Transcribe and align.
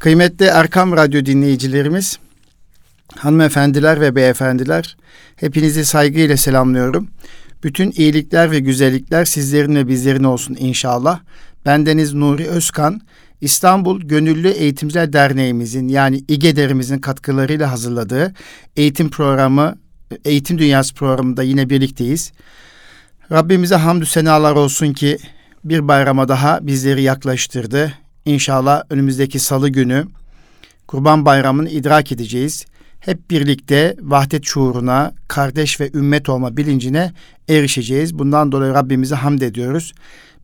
Kıymetli 0.00 0.44
Erkam 0.44 0.92
Radyo 0.92 1.26
dinleyicilerimiz, 1.26 2.18
hanımefendiler 3.16 4.00
ve 4.00 4.16
beyefendiler, 4.16 4.96
hepinizi 5.36 5.84
saygıyla 5.84 6.36
selamlıyorum. 6.36 7.08
Bütün 7.64 7.92
iyilikler 7.96 8.50
ve 8.50 8.60
güzellikler 8.60 9.24
sizlerin 9.24 9.74
ve 9.74 9.88
bizlerin 9.88 10.24
olsun 10.24 10.56
inşallah. 10.60 11.20
Bendeniz 11.66 12.14
Nuri 12.14 12.46
Özkan, 12.46 13.00
İstanbul 13.40 14.00
Gönüllü 14.00 14.48
Eğitimciler 14.48 15.12
Derneğimizin 15.12 15.88
yani 15.88 16.24
İGEDER'imizin 16.28 16.98
katkılarıyla 16.98 17.72
hazırladığı 17.72 18.34
eğitim 18.76 19.10
programı, 19.10 19.74
Eğitim 20.24 20.58
Dünyası 20.58 20.94
programında 20.94 21.42
yine 21.42 21.70
birlikteyiz. 21.70 22.32
Rabbimize 23.32 23.74
hamdü 23.74 24.06
senalar 24.06 24.56
olsun 24.56 24.92
ki 24.92 25.18
bir 25.64 25.88
bayrama 25.88 26.28
daha 26.28 26.66
bizleri 26.66 27.02
yaklaştırdı. 27.02 27.92
İnşallah 28.24 28.82
önümüzdeki 28.90 29.38
salı 29.38 29.68
günü 29.68 30.06
Kurban 30.86 31.24
Bayramı'nı 31.24 31.68
idrak 31.68 32.12
edeceğiz. 32.12 32.66
Hep 33.00 33.30
birlikte 33.30 33.96
vahdet 34.00 34.44
şuuruna, 34.44 35.14
kardeş 35.28 35.80
ve 35.80 35.90
ümmet 35.94 36.28
olma 36.28 36.56
bilincine 36.56 37.12
erişeceğiz. 37.48 38.18
Bundan 38.18 38.52
dolayı 38.52 38.74
Rabbimize 38.74 39.14
hamd 39.14 39.40
ediyoruz. 39.40 39.92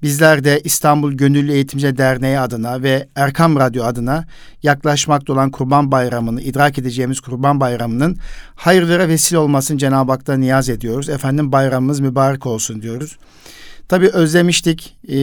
Bizler 0.02 0.45
de 0.45 0.61
İstanbul 0.65 1.12
Gönüllü 1.12 1.52
Eğitimci 1.52 1.97
Derneği 1.97 2.39
adına 2.39 2.83
ve 2.83 3.09
Erkam 3.15 3.57
Radyo 3.57 3.85
adına 3.85 4.24
yaklaşmakta 4.63 5.33
olan 5.33 5.51
Kurban 5.51 5.93
Bayramı'nı, 5.93 6.43
idrak 6.43 6.79
edeceğimiz 6.79 7.21
Kurban 7.21 7.61
Bayramı'nın 7.61 8.16
hayırlara 8.55 9.09
vesile 9.09 9.38
olmasını 9.38 9.79
Cenab-ı 9.79 10.13
Hak'tan 10.13 10.41
niyaz 10.41 10.69
ediyoruz. 10.69 11.09
Efendim 11.09 11.52
bayramımız 11.52 12.01
mübarek 12.01 12.47
olsun 12.47 12.83
diyoruz. 12.83 13.19
Tabii 13.88 14.09
özlemiştik 14.09 14.97
e, 15.09 15.19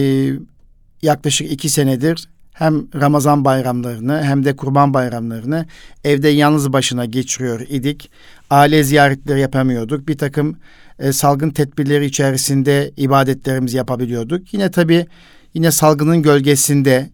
yaklaşık 1.02 1.52
iki 1.52 1.68
senedir 1.68 2.28
hem 2.54 2.86
Ramazan 3.00 3.44
bayramlarını 3.44 4.22
hem 4.22 4.44
de 4.44 4.56
kurban 4.56 4.94
bayramlarını 4.94 5.66
evde 6.04 6.28
yalnız 6.28 6.72
başına 6.72 7.04
geçiriyor 7.04 7.60
idik. 7.60 8.10
Aile 8.50 8.84
ziyaretleri 8.84 9.40
yapamıyorduk. 9.40 10.08
Bir 10.08 10.18
takım 10.18 10.56
e, 10.98 11.12
salgın 11.12 11.50
tedbirleri 11.50 12.04
içerisinde 12.04 12.92
ibadetlerimizi 12.96 13.76
yapabiliyorduk. 13.76 14.54
Yine 14.54 14.70
tabii 14.70 15.06
yine 15.54 15.70
salgının 15.70 16.22
gölgesinde 16.22 17.10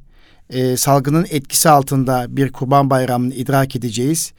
e, 0.50 0.76
salgının 0.76 1.26
etkisi 1.30 1.70
altında 1.70 2.26
bir 2.28 2.52
kurban 2.52 2.90
bayramını 2.90 3.34
idrak 3.34 3.76
edeceğiz. 3.76 4.32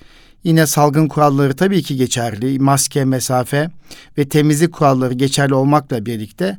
Yine 0.44 0.68
salgın 0.68 1.08
kuralları 1.08 1.56
tabii 1.56 1.84
ki 1.84 1.98
geçerli. 1.98 2.60
Maske, 2.60 3.06
mesafe 3.06 3.70
ve 4.18 4.30
temizlik 4.30 4.74
kuralları 4.74 5.14
geçerli 5.14 5.54
olmakla 5.54 6.06
birlikte 6.06 6.58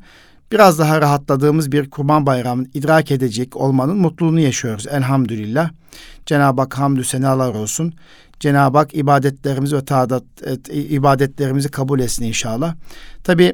biraz 0.52 0.78
daha 0.78 1.00
rahatladığımız 1.00 1.72
bir 1.72 1.90
kurban 1.90 2.26
bayramını 2.26 2.66
idrak 2.74 3.10
edecek 3.10 3.56
olmanın 3.56 3.96
mutluluğunu 3.96 4.40
yaşıyoruz 4.40 4.86
elhamdülillah. 4.86 5.70
Cenab-ı 6.26 6.60
Hak 6.60 6.78
hamdü 6.78 7.04
senalar 7.04 7.54
olsun. 7.54 7.94
Cenab-ı 8.40 8.78
Hak 8.78 8.94
ibadetlerimizi 8.94 9.76
ve 9.76 9.84
taadat, 9.84 10.24
ibadetlerimizi 10.72 11.68
kabul 11.68 12.00
etsin 12.00 12.24
inşallah. 12.24 12.74
Tabi 13.24 13.52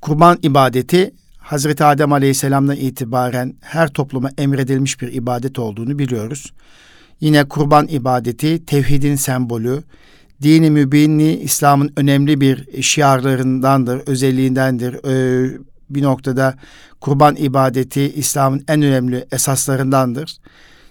kurban 0.00 0.38
ibadeti 0.42 1.14
Hazreti 1.38 1.84
Adem 1.84 2.12
Aleyhisselam'dan 2.12 2.76
itibaren 2.76 3.54
her 3.60 3.88
topluma 3.88 4.30
emredilmiş 4.38 5.00
bir 5.00 5.12
ibadet 5.12 5.58
olduğunu 5.58 5.98
biliyoruz. 5.98 6.52
Yine 7.20 7.44
kurban 7.44 7.88
ibadeti 7.88 8.66
tevhidin 8.66 9.16
sembolü, 9.16 9.82
dini 10.42 10.70
mübinli 10.70 11.40
İslam'ın 11.40 11.92
önemli 11.96 12.40
bir 12.40 12.82
şiarlarındandır, 12.82 14.02
özelliğindendir. 14.06 14.94
Ee, 14.94 15.58
bir 15.90 16.02
noktada 16.02 16.54
kurban 17.00 17.36
ibadeti 17.36 18.12
İslam'ın 18.12 18.64
en 18.68 18.82
önemli 18.82 19.26
esaslarındandır. 19.32 20.36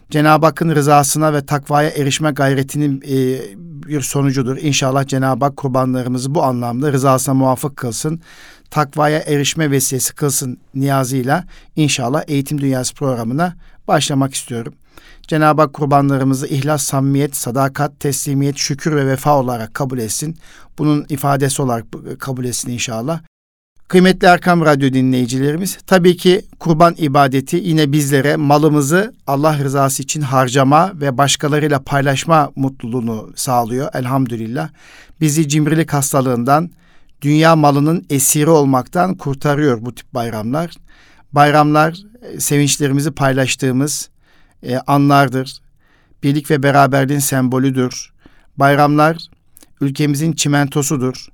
Cenab-ı 0.10 0.46
Hakk'ın 0.46 0.76
rızasına 0.76 1.34
ve 1.34 1.46
takvaya 1.46 1.90
erişme 1.90 2.32
gayretinin 2.32 3.02
e, 3.02 3.40
bir 3.88 4.02
sonucudur. 4.02 4.58
İnşallah 4.58 5.08
Cenab-ı 5.08 5.46
Hak 5.46 5.58
kurbanlarımızı 5.58 6.36
bu 6.36 6.44
anlamda 6.44 6.94
rızasına 6.94 7.34
muvafık 7.34 7.78
kılsın. 7.78 8.22
Takvaya 8.72 9.20
erişme 9.20 9.72
vesilesi 9.72 10.16
kılsın 10.16 10.58
niyazıyla 10.76 11.44
inşallah 11.76 12.24
Eğitim 12.28 12.62
Dünyası 12.62 12.96
programına 12.96 13.56
başlamak 13.88 14.34
istiyorum. 14.34 14.74
Cenab-ı 15.28 15.62
Hak 15.62 15.74
kurbanlarımızı 15.74 16.48
ihlas, 16.48 16.84
samimiyet, 16.84 17.36
sadakat, 17.36 18.00
teslimiyet, 18.00 18.58
şükür 18.58 18.96
ve 18.96 19.08
vefa 19.08 19.40
olarak 19.40 19.74
kabul 19.74 20.00
etsin. 20.00 20.38
Bunun 20.78 21.06
ifadesi 21.10 21.62
olarak 21.62 21.86
kabul 22.20 22.46
etsin 22.46 22.72
inşallah. 22.72 23.22
Kıymetli 23.90 24.28
Erkam 24.28 24.66
Radyo 24.66 24.94
dinleyicilerimiz, 24.94 25.78
tabii 25.88 26.18
ki 26.18 26.42
kurban 26.60 26.96
ibadeti 26.98 27.56
yine 27.56 27.92
bizlere 27.92 28.36
malımızı 28.36 29.14
Allah 29.28 29.60
rızası 29.60 30.04
için 30.04 30.22
harcama 30.22 30.92
ve 30.96 31.18
başkalarıyla 31.18 31.80
paylaşma 31.80 32.52
mutluluğunu 32.56 33.32
sağlıyor 33.36 33.90
elhamdülillah. 33.94 34.70
Bizi 35.22 35.48
cimrilik 35.48 35.94
hastalığından, 35.94 36.70
dünya 37.22 37.56
malının 37.56 38.06
esiri 38.10 38.50
olmaktan 38.50 39.16
kurtarıyor 39.16 39.82
bu 39.82 39.96
tip 39.96 40.14
bayramlar. 40.14 40.72
Bayramlar 41.32 41.98
e, 42.22 42.40
sevinçlerimizi 42.40 43.12
paylaştığımız 43.12 44.10
e, 44.64 44.78
anlardır. 44.78 45.62
Birlik 46.24 46.52
ve 46.52 46.64
beraberliğin 46.64 47.20
sembolüdür. 47.20 48.14
Bayramlar 48.58 49.18
ülkemizin 49.82 50.34
çimentosudur 50.34 51.30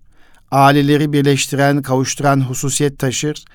aileleri 0.51 1.13
birleştiren, 1.13 1.81
kavuşturan 1.81 2.41
hususiyet 2.41 2.99
taşır. 2.99 3.45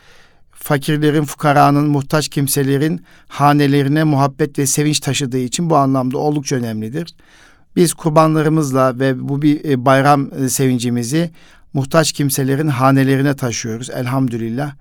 Fakirlerin, 0.53 1.25
fukaranın, 1.25 1.89
muhtaç 1.89 2.29
kimselerin 2.29 3.05
hanelerine 3.29 4.05
muhabbet 4.05 4.59
ve 4.59 4.67
sevinç 4.67 5.01
taşıdığı 5.01 5.39
için 5.39 5.71
bu 5.71 5.77
anlamda 5.77 6.19
oldukça 6.19 6.57
önemlidir. 6.57 7.15
Biz 7.77 7.95
kurbanlarımızla 7.95 8.99
ve 8.99 9.29
bu 9.29 9.43
bir 9.43 9.65
e, 9.65 9.85
bayram 9.85 10.31
e, 10.35 10.49
sevincimizi 10.49 11.31
muhtaç 11.73 12.13
kimselerin 12.13 12.69
hanelerine 12.69 13.37
taşıyoruz 13.37 13.91
elhamdülillah. 13.91 14.75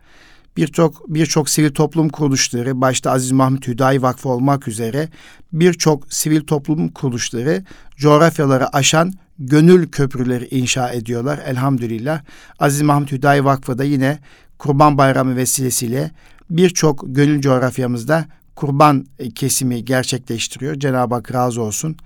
Birçok 0.57 1.09
birçok 1.09 1.49
sivil 1.49 1.73
toplum 1.73 2.09
kuruluşları 2.09 2.81
başta 2.81 3.11
Aziz 3.11 3.31
Mahmut 3.31 3.67
Hüdayi 3.67 4.01
Vakfı 4.01 4.29
olmak 4.29 4.67
üzere 4.67 5.09
birçok 5.53 6.13
sivil 6.13 6.41
toplum 6.41 6.89
kuruluşları 6.89 7.63
coğrafyaları 7.97 8.75
aşan 8.75 9.13
gönül 9.39 9.87
köprüleri 9.87 10.47
inşa 10.51 10.89
ediyorlar 10.89 11.39
elhamdülillah. 11.45 12.21
Aziz 12.59 12.81
Mahmut 12.81 13.11
Hüdayi 13.11 13.45
Vakfı 13.45 13.77
da 13.77 13.83
yine 13.83 14.19
Kurban 14.57 14.97
Bayramı 14.97 15.35
vesilesiyle 15.35 16.11
birçok 16.49 17.03
gönül 17.07 17.41
coğrafyamızda 17.41 18.25
kurban 18.55 19.05
kesimi 19.35 19.85
gerçekleştiriyor. 19.85 20.75
Cenab-ı 20.75 21.15
Hak 21.15 21.33
razı 21.33 21.61
olsun. 21.61 21.97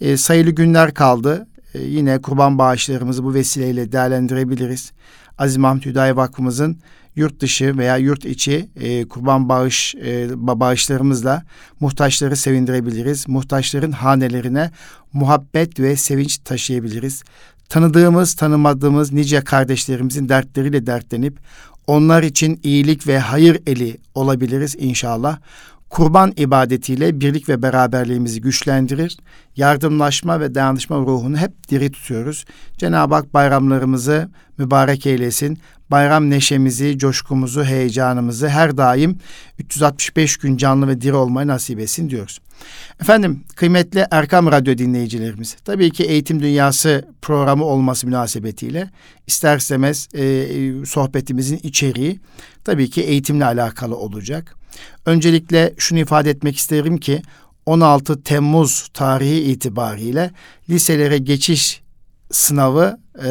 E, 0.00 0.16
sayılı 0.16 0.50
günler 0.50 0.94
kaldı. 0.94 1.46
E, 1.74 1.82
yine 1.82 2.22
kurban 2.22 2.58
bağışlarımızı 2.58 3.24
bu 3.24 3.34
vesileyle 3.34 3.92
değerlendirebiliriz. 3.92 4.92
Aziz 5.40 5.56
Mahmut 5.56 5.86
Hüdayi 5.86 6.16
Vakfımızın 6.16 6.78
yurt 7.16 7.40
dışı 7.40 7.78
veya 7.78 7.96
yurt 7.96 8.24
içi 8.24 8.70
e, 8.76 9.08
kurban 9.08 9.48
bağış 9.48 9.94
e, 9.94 10.28
bağışlarımızla 10.36 11.42
muhtaçları 11.80 12.36
sevindirebiliriz. 12.36 13.28
Muhtaçların 13.28 13.92
hanelerine 13.92 14.70
muhabbet 15.12 15.80
ve 15.80 15.96
sevinç 15.96 16.38
taşıyabiliriz. 16.38 17.22
Tanıdığımız, 17.68 18.34
tanımadığımız 18.34 19.12
nice 19.12 19.40
kardeşlerimizin 19.40 20.28
dertleriyle 20.28 20.86
dertlenip 20.86 21.38
onlar 21.86 22.22
için 22.22 22.60
iyilik 22.62 23.06
ve 23.06 23.18
hayır 23.18 23.60
eli 23.66 23.98
olabiliriz 24.14 24.76
inşallah 24.78 25.38
kurban 25.90 26.32
ibadetiyle 26.36 27.20
birlik 27.20 27.48
ve 27.48 27.62
beraberliğimizi 27.62 28.40
güçlendirir. 28.40 29.16
Yardımlaşma 29.56 30.40
ve 30.40 30.54
dayanışma 30.54 30.96
ruhunu 30.96 31.36
hep 31.36 31.68
diri 31.68 31.92
tutuyoruz. 31.92 32.44
Cenab-ı 32.78 33.14
Hak 33.14 33.34
bayramlarımızı 33.34 34.30
mübarek 34.58 35.06
eylesin. 35.06 35.58
Bayram 35.90 36.30
neşemizi, 36.30 36.98
coşkumuzu, 36.98 37.64
heyecanımızı 37.64 38.48
her 38.48 38.76
daim 38.76 39.18
365 39.58 40.36
gün 40.36 40.56
canlı 40.56 40.88
ve 40.88 41.00
diri 41.00 41.14
olmayı 41.14 41.46
nasip 41.48 41.80
etsin 41.80 42.10
diyoruz. 42.10 42.40
Efendim 43.00 43.44
kıymetli 43.56 44.06
Erkam 44.10 44.52
Radyo 44.52 44.78
dinleyicilerimiz 44.78 45.56
tabii 45.64 45.90
ki 45.90 46.04
Eğitim 46.04 46.42
Dünyası 46.42 47.04
programı 47.22 47.64
olması 47.64 48.06
münasebetiyle 48.06 48.90
ister 49.26 49.56
istemez 49.56 50.08
e, 50.14 50.46
sohbetimizin 50.86 51.60
içeriği 51.62 52.20
tabii 52.64 52.90
ki 52.90 53.02
eğitimle 53.02 53.44
alakalı 53.44 53.96
olacak. 53.96 54.59
Öncelikle 55.06 55.74
şunu 55.78 55.98
ifade 55.98 56.30
etmek 56.30 56.56
isterim 56.56 56.98
ki 56.98 57.22
16 57.66 58.22
Temmuz 58.22 58.88
tarihi 58.94 59.40
itibariyle 59.40 60.30
liselere 60.70 61.18
geçiş 61.18 61.82
sınavı 62.30 62.98
e, 63.18 63.30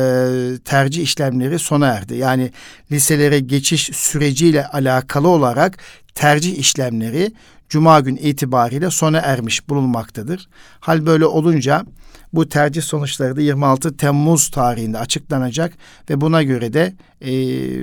tercih 0.65 1.03
işlemleri 1.03 1.59
sona 1.59 1.87
erdi. 1.87 2.15
Yani 2.15 2.51
liselere 2.91 3.39
geçiş 3.39 3.89
süreciyle 3.93 4.67
alakalı 4.67 5.27
olarak 5.27 5.77
tercih 6.19 6.57
işlemleri 6.57 7.31
Cuma 7.69 7.99
gün 7.99 8.15
itibariyle 8.15 8.89
sona 8.89 9.17
ermiş 9.17 9.69
bulunmaktadır. 9.69 10.49
Hal 10.79 11.05
böyle 11.05 11.25
olunca 11.25 11.85
bu 12.33 12.49
tercih 12.49 12.81
sonuçları 12.81 13.35
da 13.35 13.41
26 13.41 13.97
Temmuz 13.97 14.49
tarihinde 14.49 14.97
açıklanacak 14.97 15.73
ve 16.09 16.21
buna 16.21 16.43
göre 16.43 16.73
de 16.73 16.93
e, 17.21 17.31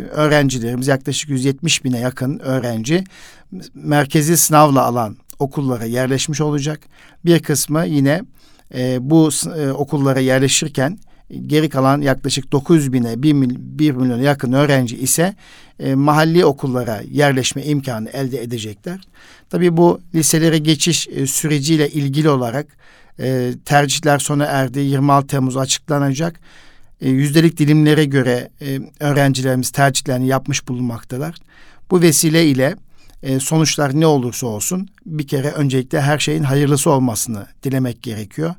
öğrencilerimiz 0.01 0.87
yaklaşık 0.87 1.31
170 1.31 1.85
bine 1.85 1.99
yakın 1.99 2.39
öğrenci 2.39 3.05
merkezi 3.75 4.37
sınavla 4.37 4.85
alan 4.85 5.17
okullara 5.39 5.85
yerleşmiş 5.85 6.41
olacak. 6.41 6.81
Bir 7.25 7.43
kısmı 7.43 7.87
yine 7.87 8.23
e, 8.75 9.11
bu 9.11 9.31
e, 9.57 9.71
okullara 9.71 10.21
yerleşirken 10.21 10.99
geri 11.47 11.69
kalan 11.69 12.01
yaklaşık 12.01 12.53
900 12.53 12.93
bine 12.93 13.23
1, 13.23 13.33
mil, 13.33 13.57
1 13.59 13.91
milyona 13.91 14.23
yakın 14.23 14.53
öğrenci 14.53 14.97
ise 14.97 15.35
e, 15.81 15.95
mahalli 15.95 16.45
okullara 16.45 17.03
yerleşme 17.11 17.63
imkanı 17.65 18.11
elde 18.11 18.43
edecekler. 18.43 19.01
Tabii 19.51 19.77
bu 19.77 20.01
liselere 20.15 20.59
geçiş 20.59 21.09
e, 21.09 21.27
süreciyle 21.27 21.91
ilgili 21.91 22.29
olarak 22.31 22.67
e, 23.21 23.53
tercihler 23.65 24.19
sona 24.19 24.45
erdi. 24.45 24.79
26 24.79 25.27
Temmuz 25.27 25.57
açıklanacak. 25.57 26.41
E, 27.01 27.11
yüzdelik 27.11 27.59
dilimlere 27.59 28.05
göre 28.05 28.51
e, 28.61 28.81
öğrencilerimiz 29.01 29.71
tercihlerini 29.71 30.27
yapmış 30.27 30.69
bulunmaktalar. 30.69 31.35
Bu 31.91 32.01
vesile 32.01 32.47
ile 32.47 32.77
e, 33.23 33.41
sonuçlar 33.41 34.01
ne 34.01 34.07
olursa 34.07 34.47
olsun 34.47 34.89
bir 35.07 35.27
kere 35.27 35.51
öncelikle 35.51 36.01
her 36.01 36.19
şeyin 36.19 36.43
hayırlısı 36.43 36.91
olmasını 36.91 37.47
dilemek 37.63 38.03
gerekiyor. 38.03 38.55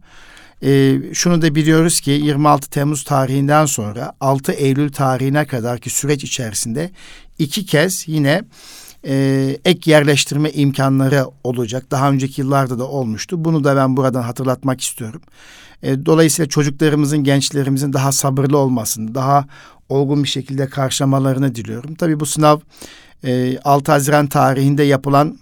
E, 0.64 1.00
şunu 1.14 1.42
da 1.42 1.56
biliyoruz 1.56 2.00
ki 2.00 2.12
26 2.12 2.70
Temmuz 2.70 3.04
tarihinden 3.04 3.66
sonra 3.66 4.14
6 4.22 4.52
Eylül 4.52 4.92
tarihine 4.92 5.46
kadarki 5.46 5.90
süreç 5.90 6.24
içerisinde 6.24 6.92
iki 7.40 7.66
kez 7.66 8.08
yine 8.08 8.44
e, 9.08 9.58
ek 9.66 9.92
yerleştirme 9.92 10.52
imkanları 10.52 11.26
olacak. 11.44 11.92
Daha 11.92 12.10
önceki 12.10 12.42
yıllarda 12.42 12.80
da 12.80 12.88
olmuştu. 12.88 13.46
Bunu 13.46 13.64
da 13.64 13.76
ben 13.76 13.98
buradan 13.98 14.22
hatırlatmak 14.22 14.82
istiyorum. 14.82 15.22
E, 15.84 16.06
dolayısıyla 16.06 16.50
çocuklarımızın, 16.50 17.24
gençlerimizin 17.24 17.94
daha 17.94 18.12
sabırlı 18.12 18.58
olmasını, 18.58 19.16
daha 19.16 19.46
olgun 19.90 20.24
bir 20.24 20.28
şekilde 20.28 20.68
karşılamalarını 20.70 21.56
diliyorum. 21.56 21.96
Tabii 21.96 22.20
bu 22.20 22.26
sınav 22.26 22.60
e, 23.24 23.60
6 23.64 23.92
Haziran 23.92 24.28
tarihinde 24.28 24.84
yapılan 24.84 25.38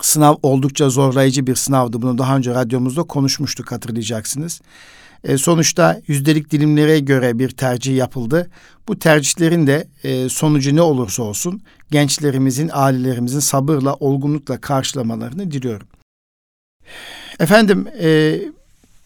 sınav 0.00 0.34
oldukça 0.42 0.90
zorlayıcı 0.90 1.46
bir 1.46 1.54
sınavdı. 1.54 2.02
Bunu 2.02 2.18
daha 2.18 2.36
önce 2.36 2.54
radyomuzda 2.54 3.02
konuşmuştuk 3.02 3.72
hatırlayacaksınız. 3.72 4.60
E, 5.24 5.38
sonuçta 5.38 6.00
yüzdelik 6.06 6.50
dilimlere 6.50 6.98
göre 6.98 7.38
bir 7.38 7.50
tercih 7.50 7.96
yapıldı. 7.96 8.50
Bu 8.88 8.98
tercihlerin 8.98 9.66
de 9.66 9.88
e, 10.04 10.28
sonucu 10.28 10.76
ne 10.76 10.82
olursa 10.82 11.22
olsun 11.22 11.62
gençlerimizin, 11.90 12.70
ailelerimizin 12.72 13.40
sabırla, 13.40 13.94
olgunlukla 13.94 14.60
karşılamalarını 14.60 15.50
diliyorum. 15.50 15.86
Efendim, 17.40 17.86
e, 18.00 18.40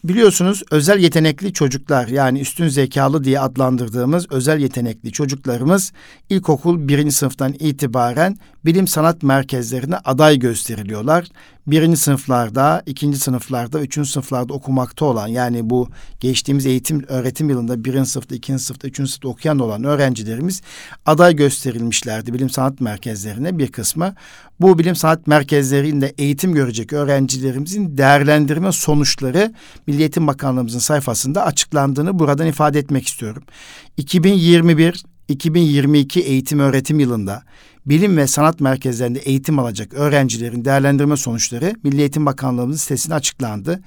Biliyorsunuz 0.03 0.63
özel 0.71 0.99
yetenekli 0.99 1.53
çocuklar 1.53 2.07
yani 2.07 2.39
üstün 2.39 2.67
zekalı 2.67 3.23
diye 3.23 3.39
adlandırdığımız 3.39 4.31
özel 4.31 4.59
yetenekli 4.59 5.11
çocuklarımız 5.11 5.91
ilkokul 6.29 6.87
birinci 6.87 7.11
sınıftan 7.11 7.53
itibaren 7.59 8.37
bilim 8.65 8.87
sanat 8.87 9.23
merkezlerine 9.23 9.97
aday 9.97 10.39
gösteriliyorlar. 10.39 11.27
Birinci 11.67 11.97
sınıflarda, 11.97 12.83
ikinci 12.85 13.17
sınıflarda, 13.17 13.81
üçüncü 13.81 14.09
sınıflarda 14.09 14.53
okumakta 14.53 15.05
olan 15.05 15.27
yani 15.27 15.69
bu 15.69 15.89
geçtiğimiz 16.19 16.65
eğitim 16.65 17.05
öğretim 17.07 17.49
yılında 17.49 17.85
birinci 17.85 18.09
sınıfta, 18.09 18.35
ikinci 18.35 18.63
sınıfta, 18.63 18.87
üçüncü 18.87 19.11
sınıfta 19.11 19.27
okuyan 19.27 19.59
olan 19.59 19.83
öğrencilerimiz 19.83 20.61
aday 21.05 21.35
gösterilmişlerdi 21.35 22.33
bilim 22.33 22.49
sanat 22.49 22.81
merkezlerine 22.81 23.57
bir 23.57 23.71
kısmı. 23.71 24.15
Bu 24.59 24.79
bilim 24.79 24.95
sanat 24.95 25.27
merkezlerinde 25.27 26.13
eğitim 26.17 26.53
görecek 26.53 26.93
öğrencilerimizin 26.93 27.97
değerlendirme 27.97 28.71
sonuçları 28.71 29.53
Milli 29.87 29.99
Eğitim 29.99 30.27
Bakanlığımızın 30.27 30.79
sayfasında 30.79 31.45
açıklandığını 31.45 32.19
buradan 32.19 32.47
ifade 32.47 32.79
etmek 32.79 33.07
istiyorum. 33.07 33.43
2021 33.97 35.03
2022 35.27 36.19
eğitim 36.19 36.59
öğretim 36.59 36.99
yılında 36.99 37.43
bilim 37.89 38.17
ve 38.17 38.27
sanat 38.27 38.61
merkezlerinde 38.61 39.19
eğitim 39.19 39.59
alacak 39.59 39.93
öğrencilerin 39.93 40.65
değerlendirme 40.65 41.17
sonuçları 41.17 41.73
Milli 41.83 41.99
Eğitim 41.99 42.25
Bakanlığımızın 42.25 42.79
sitesinde 42.79 43.15
açıklandı. 43.15 43.81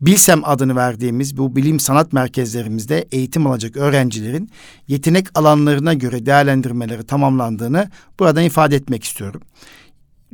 Bilsem 0.00 0.40
adını 0.44 0.76
verdiğimiz 0.76 1.36
bu 1.36 1.56
bilim 1.56 1.80
sanat 1.80 2.12
merkezlerimizde 2.12 3.08
eğitim 3.12 3.46
alacak 3.46 3.76
öğrencilerin 3.76 4.50
yetenek 4.88 5.38
alanlarına 5.38 5.94
göre 5.94 6.26
değerlendirmeleri 6.26 7.04
tamamlandığını 7.04 7.90
buradan 8.18 8.44
ifade 8.44 8.76
etmek 8.76 9.04
istiyorum. 9.04 9.40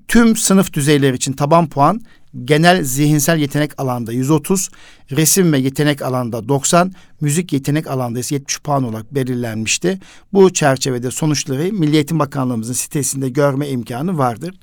Tüm 0.09 0.37
sınıf 0.37 0.73
düzeyleri 0.73 1.17
için 1.17 1.33
taban 1.33 1.69
puan 1.69 2.01
genel 2.45 2.85
zihinsel 2.85 3.39
yetenek 3.39 3.81
alanda 3.81 4.13
130, 4.13 4.69
resim 5.11 5.53
ve 5.53 5.59
yetenek 5.59 6.03
alanda 6.03 6.49
90, 6.49 6.93
müzik 7.21 7.53
yetenek 7.53 7.87
alanda 7.87 8.19
ise 8.19 8.35
70 8.35 8.61
puan 8.61 8.85
olarak 8.85 9.15
belirlenmişti. 9.15 9.99
Bu 10.33 10.53
çerçevede 10.53 11.11
sonuçları 11.11 11.73
Milli 11.73 11.95
Eğitim 11.95 12.19
Bakanlığımızın 12.19 12.73
sitesinde 12.73 13.29
görme 13.29 13.69
imkanı 13.69 14.19
vardır. 14.19 14.55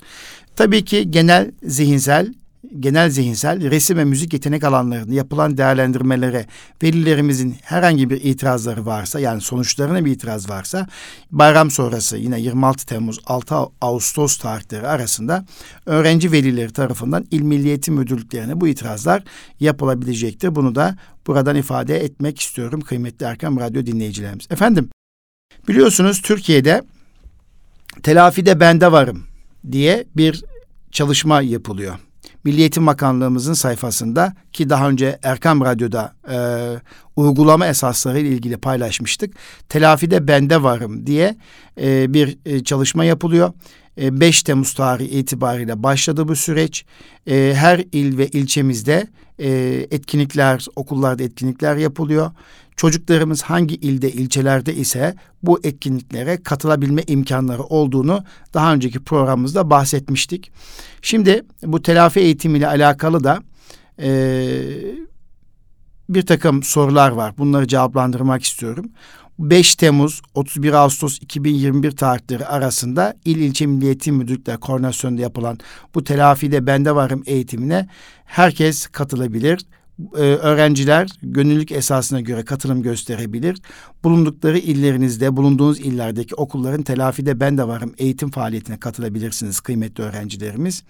Tabii 0.56 0.84
ki 0.84 1.10
genel 1.10 1.52
zihinsel 1.62 2.34
genel 2.80 3.10
zihinsel 3.10 3.70
resim 3.70 3.98
ve 3.98 4.04
müzik 4.04 4.32
yetenek 4.32 4.64
alanlarında 4.64 5.14
yapılan 5.14 5.56
değerlendirmelere 5.56 6.46
velilerimizin 6.82 7.56
herhangi 7.62 8.10
bir 8.10 8.24
itirazları 8.24 8.86
varsa 8.86 9.20
yani 9.20 9.40
sonuçlarına 9.40 10.04
bir 10.04 10.12
itiraz 10.12 10.50
varsa 10.50 10.86
bayram 11.30 11.70
sonrası 11.70 12.16
yine 12.16 12.40
26 12.40 12.86
Temmuz 12.86 13.18
6 13.26 13.54
Ağustos 13.80 14.36
tarihleri 14.36 14.86
arasında 14.86 15.46
öğrenci 15.86 16.32
velileri 16.32 16.72
tarafından 16.72 17.26
İl 17.30 17.42
Milli 17.42 17.68
Eğitim 17.68 17.94
Müdürlüklerine 17.94 18.60
bu 18.60 18.68
itirazlar 18.68 19.22
yapılabilecektir. 19.60 20.54
Bunu 20.54 20.74
da 20.74 20.96
buradan 21.26 21.56
ifade 21.56 22.04
etmek 22.04 22.40
istiyorum 22.40 22.80
kıymetli 22.80 23.26
Erkam 23.26 23.60
Radyo 23.60 23.86
dinleyicilerimiz. 23.86 24.46
Efendim 24.50 24.90
biliyorsunuz 25.68 26.22
Türkiye'de 26.22 26.82
telafide 28.02 28.60
bende 28.60 28.92
varım 28.92 29.26
diye 29.72 30.04
bir 30.16 30.44
çalışma 30.90 31.42
yapılıyor. 31.42 31.98
Milli 32.46 32.60
Eğitim 32.60 32.86
Bakanlığımızın 32.86 33.54
sayfasında 33.54 34.32
ki 34.52 34.70
daha 34.70 34.88
önce 34.88 35.18
Erkam 35.22 35.60
Radyo'da 35.60 36.14
e, 36.30 36.38
uygulama 37.16 37.66
esasları 37.66 38.18
ile 38.18 38.28
ilgili 38.28 38.56
paylaşmıştık. 38.56 39.34
Telafide 39.68 40.28
bende 40.28 40.62
varım 40.62 41.06
diye 41.06 41.36
e, 41.80 42.14
bir 42.14 42.38
e, 42.46 42.64
çalışma 42.64 43.04
yapılıyor. 43.04 43.52
5 43.98 44.40
e, 44.40 44.44
Temmuz 44.44 44.74
tarihi 44.74 45.08
itibariyle 45.08 45.82
başladı 45.82 46.28
bu 46.28 46.36
süreç. 46.36 46.84
E, 47.26 47.52
her 47.56 47.84
il 47.92 48.18
ve 48.18 48.28
ilçemizde 48.28 49.06
e, 49.38 49.48
etkinlikler, 49.90 50.66
okullarda 50.76 51.22
etkinlikler 51.22 51.76
yapılıyor. 51.76 52.30
Çocuklarımız 52.76 53.42
hangi 53.42 53.74
ilde, 53.74 54.12
ilçelerde 54.12 54.74
ise 54.74 55.14
bu 55.42 55.60
etkinliklere 55.64 56.42
katılabilme 56.42 57.02
imkanları 57.06 57.62
olduğunu 57.62 58.24
daha 58.54 58.74
önceki 58.74 59.04
programımızda 59.04 59.70
bahsetmiştik. 59.70 60.50
Şimdi 61.02 61.42
bu 61.62 61.82
telafi 61.82 62.20
eğitimiyle 62.20 62.68
alakalı 62.68 63.24
da 63.24 63.42
bir 66.08 66.26
takım 66.26 66.62
sorular 66.62 67.10
var. 67.10 67.38
Bunları 67.38 67.68
cevaplandırmak 67.68 68.42
istiyorum. 68.42 68.90
5 69.38 69.74
Temmuz 69.74 70.22
31 70.34 70.72
Ağustos 70.72 71.18
2021 71.20 71.90
tarihleri 71.90 72.46
arasında 72.46 73.14
il 73.24 73.36
ilçe 73.36 73.66
milli 73.66 73.84
eğitim 73.84 74.16
müdürlükleri 74.16 74.56
koordinasyonunda 74.56 75.22
yapılan 75.22 75.58
bu 75.94 76.04
telafide 76.04 76.66
bende 76.66 76.94
varım 76.94 77.22
eğitimine 77.26 77.88
herkes 78.24 78.86
katılabilir 78.86 79.66
e, 80.16 80.20
öğrenciler 80.20 81.08
gönüllülük 81.22 81.72
esasına 81.72 82.20
göre 82.20 82.44
katılım 82.44 82.82
gösterebilir. 82.82 83.58
Bulundukları 84.04 84.58
illerinizde, 84.58 85.36
bulunduğunuz 85.36 85.80
illerdeki 85.80 86.34
okulların 86.34 86.82
telafide 86.82 87.40
ben 87.40 87.58
de 87.58 87.68
varım 87.68 87.94
eğitim 87.98 88.30
faaliyetine 88.30 88.80
katılabilirsiniz 88.80 89.60
kıymetli 89.60 90.04
öğrencilerimiz. 90.04 90.82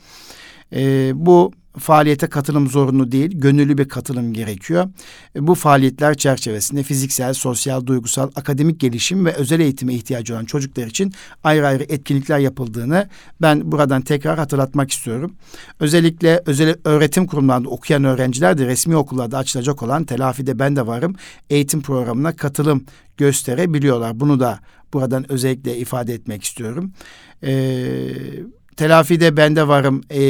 E, 0.73 1.12
bu 1.14 1.52
faaliyete 1.78 2.26
katılım 2.26 2.68
zorunlu 2.68 3.12
değil, 3.12 3.30
gönüllü 3.35 3.78
bir 3.78 3.88
katılım 3.88 4.32
gerekiyor. 4.32 4.88
E, 5.37 5.46
bu 5.46 5.54
faaliyetler 5.54 6.14
çerçevesinde 6.14 6.82
fiziksel, 6.82 7.35
sosyal, 7.35 7.87
duygusal, 7.87 8.30
akademik 8.37 8.80
gelişim 8.80 9.26
ve 9.26 9.32
özel 9.32 9.61
eğitime 9.61 9.94
ihtiyacı 9.94 10.35
olan 10.35 10.44
çocuklar 10.44 10.87
için 10.87 11.12
ayrı 11.44 11.66
ayrı 11.66 11.82
etkinlikler 11.82 12.38
yapıldığını 12.38 13.08
ben 13.42 13.73
buradan 13.73 14.02
tekrar 14.02 14.38
hatırlatmak 14.38 14.90
istiyorum. 14.90 15.37
Özellikle 15.80 16.42
özel 16.46 16.76
öğretim 16.85 17.26
kurumlarında 17.26 17.68
okuyan 17.68 18.04
öğrenciler 18.04 18.58
de 18.58 18.66
resmi 18.66 18.96
okullarda 18.96 19.38
açılacak 19.38 19.82
olan 19.82 20.04
telafide 20.04 20.58
ben 20.58 20.76
de 20.76 20.87
varım 20.87 21.14
eğitim 21.50 21.82
programına 21.82 22.37
katılım 22.37 22.85
gösterebiliyorlar. 23.16 24.20
Bunu 24.20 24.40
da 24.40 24.61
buradan 24.92 25.32
özellikle 25.32 25.76
ifade 25.76 26.14
etmek 26.14 26.44
istiyorum. 26.44 26.92
Ee, 27.42 28.12
telafide 28.76 29.37
ben 29.37 29.56
de 29.56 29.68
varım 29.68 30.00
e, 30.11 30.21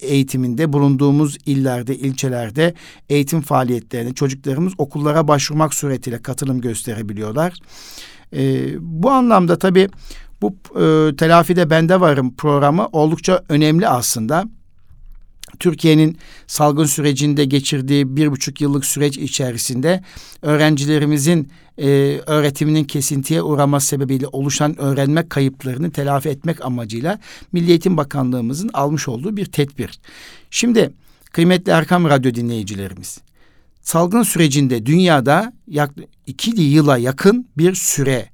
eğitiminde 0.00 0.72
bulunduğumuz 0.72 1.38
illerde, 1.46 1.96
ilçelerde 1.96 2.74
eğitim 3.08 3.40
faaliyetlerine 3.40 4.14
çocuklarımız 4.14 4.72
okullara 4.78 5.28
başvurmak 5.28 5.74
suretiyle 5.74 6.22
katılım 6.22 6.60
gösterebiliyorlar. 6.60 7.54
E, 8.36 8.66
bu 8.80 9.10
anlamda 9.10 9.58
tabii 9.58 9.88
bu 10.42 10.56
e, 10.80 11.16
telafide 11.16 11.70
bende 11.70 12.00
varım 12.00 12.34
programı 12.34 12.88
oldukça 12.92 13.42
önemli 13.48 13.88
aslında. 13.88 14.44
Türkiye'nin 15.60 16.18
salgın 16.46 16.84
sürecinde 16.84 17.44
geçirdiği 17.44 18.16
bir 18.16 18.30
buçuk 18.30 18.60
yıllık 18.60 18.84
süreç 18.84 19.18
içerisinde 19.18 20.02
öğrencilerimizin 20.42 21.48
e, 21.78 22.20
öğretiminin 22.26 22.84
kesintiye 22.84 23.42
uğraması 23.42 23.86
sebebiyle 23.86 24.26
oluşan 24.26 24.80
öğrenme 24.80 25.28
kayıplarını 25.28 25.90
telafi 25.90 26.28
etmek 26.28 26.64
amacıyla 26.64 27.18
Milli 27.52 27.70
Eğitim 27.70 27.96
Bakanlığımızın 27.96 28.70
almış 28.72 29.08
olduğu 29.08 29.36
bir 29.36 29.46
tedbir. 29.46 30.00
Şimdi 30.50 30.90
kıymetli 31.32 31.72
Erkam 31.72 32.04
Radyo 32.04 32.34
dinleyicilerimiz, 32.34 33.20
salgın 33.82 34.22
sürecinde 34.22 34.86
dünyada 34.86 35.52
yaklaşık 35.68 36.10
iki 36.26 36.60
yıla 36.60 36.98
yakın 36.98 37.48
bir 37.56 37.74
süre 37.74 38.33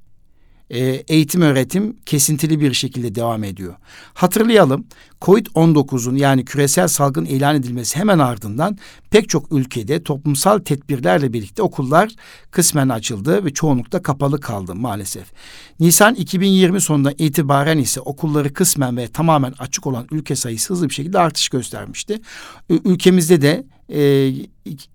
e, 0.70 0.80
eğitim 0.84 1.42
öğretim 1.42 1.96
kesintili 2.06 2.60
bir 2.60 2.74
şekilde 2.74 3.14
devam 3.14 3.44
ediyor. 3.44 3.74
Hatırlayalım 4.14 4.84
Covid-19'un 5.20 6.16
yani 6.16 6.44
küresel 6.44 6.88
salgın 6.88 7.24
ilan 7.24 7.56
edilmesi 7.56 7.98
hemen 7.98 8.18
ardından 8.18 8.78
pek 9.10 9.28
çok 9.28 9.52
ülkede 9.52 10.02
toplumsal 10.02 10.58
tedbirlerle 10.58 11.32
birlikte 11.32 11.62
okullar 11.62 12.10
kısmen 12.50 12.88
açıldı 12.88 13.44
ve 13.44 13.54
çoğunlukla 13.54 14.02
kapalı 14.02 14.40
kaldı 14.40 14.74
maalesef. 14.74 15.32
Nisan 15.80 16.14
2020 16.14 16.80
sonunda 16.80 17.12
itibaren 17.18 17.78
ise 17.78 18.00
okulları 18.00 18.52
kısmen 18.52 18.96
ve 18.96 19.08
tamamen 19.08 19.54
açık 19.58 19.86
olan 19.86 20.06
ülke 20.10 20.36
sayısı 20.36 20.74
hızlı 20.74 20.88
bir 20.88 20.94
şekilde 20.94 21.18
artış 21.18 21.48
göstermişti. 21.48 22.20
Ülkemizde 22.68 23.42
de 23.42 23.64
e, 23.92 24.32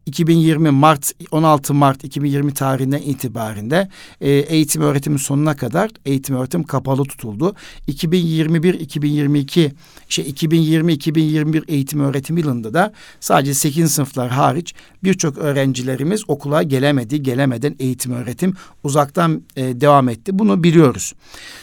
2020 0.05 0.69
Mart 0.71 1.11
16 1.31 1.73
Mart 1.73 2.03
2020 2.03 2.53
tarihinden 2.53 3.01
itibaren 3.01 3.71
de 3.71 3.89
e, 4.21 4.29
eğitim 4.31 4.81
öğretimin 4.81 5.17
sonuna 5.17 5.55
kadar 5.55 5.91
eğitim 6.05 6.35
öğretim 6.35 6.63
kapalı 6.63 7.03
tutuldu. 7.03 7.55
2021 7.87 8.73
2022 8.73 9.71
şey 10.09 10.29
2020 10.29 10.93
2021 10.93 11.63
eğitim 11.67 11.99
öğretim 11.99 12.37
yılında 12.37 12.73
da 12.73 12.93
sadece 13.19 13.53
8. 13.53 13.91
sınıflar 13.91 14.29
hariç 14.29 14.73
birçok 15.03 15.37
öğrencilerimiz 15.37 16.23
okula 16.27 16.63
gelemedi. 16.63 17.23
Gelemeden 17.23 17.75
eğitim 17.79 18.11
öğretim 18.11 18.53
uzaktan 18.83 19.41
e, 19.55 19.81
devam 19.81 20.09
etti. 20.09 20.39
Bunu 20.39 20.63
biliyoruz. 20.63 21.13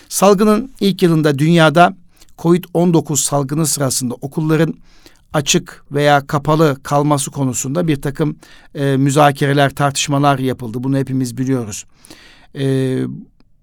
Salgının 0.08 0.70
ilk 0.80 1.02
yılında 1.02 1.38
dünyada 1.38 1.96
Covid-19 2.38 3.16
salgını 3.16 3.66
sırasında 3.66 4.14
okulların 4.14 4.74
açık 5.32 5.84
veya 5.92 6.26
kapalı 6.26 6.82
kalması 6.82 7.30
konusunda 7.30 7.88
bir 7.88 8.02
takım 8.02 8.36
e, 8.74 8.96
müzakereler, 8.96 9.74
tartışmalar 9.74 10.38
yapıldı. 10.38 10.78
Bunu 10.80 10.98
hepimiz 10.98 11.38
biliyoruz. 11.38 11.84
E, 12.58 12.98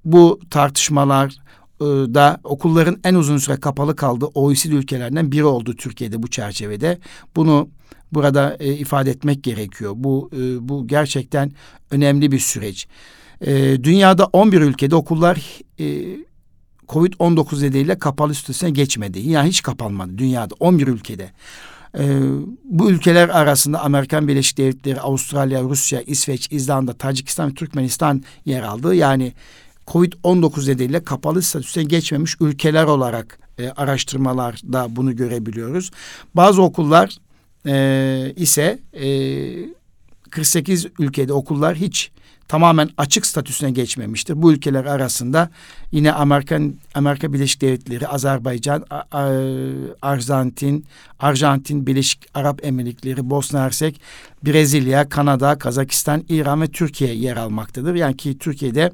bu 0.05 0.39
tartışmalar 0.49 1.35
e, 1.81 1.85
da 1.85 2.39
okulların 2.43 2.97
en 3.03 3.15
uzun 3.15 3.37
süre 3.37 3.59
kapalı 3.59 3.95
kaldığı 3.95 4.25
OECD 4.25 4.71
ülkelerinden 4.71 5.31
biri 5.31 5.45
oldu 5.45 5.75
Türkiye'de 5.75 6.23
bu 6.23 6.27
çerçevede. 6.27 6.99
Bunu 7.35 7.69
burada 8.11 8.57
e, 8.59 8.73
ifade 8.73 9.11
etmek 9.11 9.43
gerekiyor. 9.43 9.93
Bu 9.95 10.29
e, 10.33 10.69
bu 10.69 10.87
gerçekten 10.87 11.51
önemli 11.91 12.31
bir 12.31 12.39
süreç. 12.39 12.87
E, 13.41 13.83
dünyada 13.83 14.25
11 14.25 14.61
ülkede 14.61 14.95
okullar 14.95 15.59
e, 15.79 16.17
Covid-19 16.89 17.63
nedeniyle 17.63 17.99
kapalı 17.99 18.35
statüsüne 18.35 18.69
geçmedi. 18.69 19.19
Yani 19.19 19.49
hiç 19.49 19.61
kapanmadı 19.61 20.17
dünyada 20.17 20.55
11 20.59 20.87
ülkede. 20.87 21.31
Ee, 21.97 22.19
bu 22.63 22.91
ülkeler 22.91 23.29
arasında 23.29 23.81
Amerikan 23.81 24.27
Birleşik 24.27 24.57
Devletleri, 24.57 25.01
Avustralya, 25.01 25.61
Rusya, 25.61 26.01
İsveç, 26.01 26.47
İzlanda, 26.51 26.93
Tacikistan 26.93 27.49
ve 27.49 27.53
Türkmenistan 27.53 28.23
yer 28.45 28.61
aldı. 28.63 28.95
Yani 28.95 29.33
Covid-19 29.87 30.71
nedeniyle 30.71 31.03
kapalı 31.03 31.41
statüsüne 31.41 31.83
geçmemiş 31.83 32.35
ülkeler 32.41 32.83
olarak 32.83 33.39
e, 33.57 33.69
araştırmalarda 33.69 34.95
bunu 34.95 35.15
görebiliyoruz. 35.15 35.91
Bazı 36.35 36.61
okullar 36.61 37.17
e, 37.67 38.33
ise 38.35 38.79
e, 38.93 39.05
48 40.29 40.85
ülkede 40.99 41.33
okullar 41.33 41.75
hiç 41.75 42.11
tamamen 42.49 42.89
açık 42.97 43.25
statüsüne 43.25 43.71
geçmemiştir. 43.71 44.41
Bu 44.41 44.53
ülkeler 44.53 44.85
arasında 44.85 45.49
yine 45.91 46.11
Amerikan 46.11 46.75
Amerika 46.95 47.33
Birleşik 47.33 47.61
Devletleri, 47.61 48.07
Azerbaycan, 48.07 48.85
Arjantin, 50.01 50.85
Arjantin, 51.19 51.87
Birleşik 51.87 52.19
Arap 52.33 52.65
Emirlikleri, 52.65 53.29
Bosna 53.29 53.61
Hersek, 53.61 54.01
Brezilya, 54.45 55.09
Kanada, 55.09 55.57
Kazakistan, 55.57 56.23
İran 56.29 56.61
ve 56.61 56.67
Türkiye 56.67 57.13
yer 57.13 57.37
almaktadır. 57.37 57.95
Yani 57.95 58.17
ki 58.17 58.37
Türkiye'de 58.37 58.91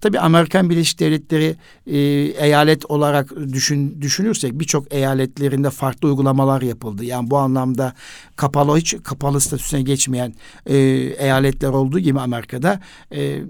tabi 0.00 0.20
Amerikan 0.20 0.70
Birleşik 0.70 1.00
Devletleri 1.00 1.56
e, 1.86 1.98
eyalet 2.46 2.90
olarak 2.90 3.36
düşün, 3.36 4.00
düşünürsek 4.00 4.52
birçok 4.52 4.94
eyaletlerinde 4.94 5.70
farklı 5.70 6.08
uygulamalar 6.08 6.62
yapıldı. 6.62 7.04
Yani 7.04 7.30
bu 7.30 7.38
anlamda 7.38 7.92
kapalı 8.36 8.76
hiç 8.76 8.96
kapalı 9.02 9.40
statüsüne 9.40 9.82
geçmeyen 9.82 10.34
e, 10.66 10.76
eyaletler 11.18 11.68
olduğu 11.68 11.98
gibi 11.98 12.20
Amerika'da 12.20 12.80
e, 13.14 13.42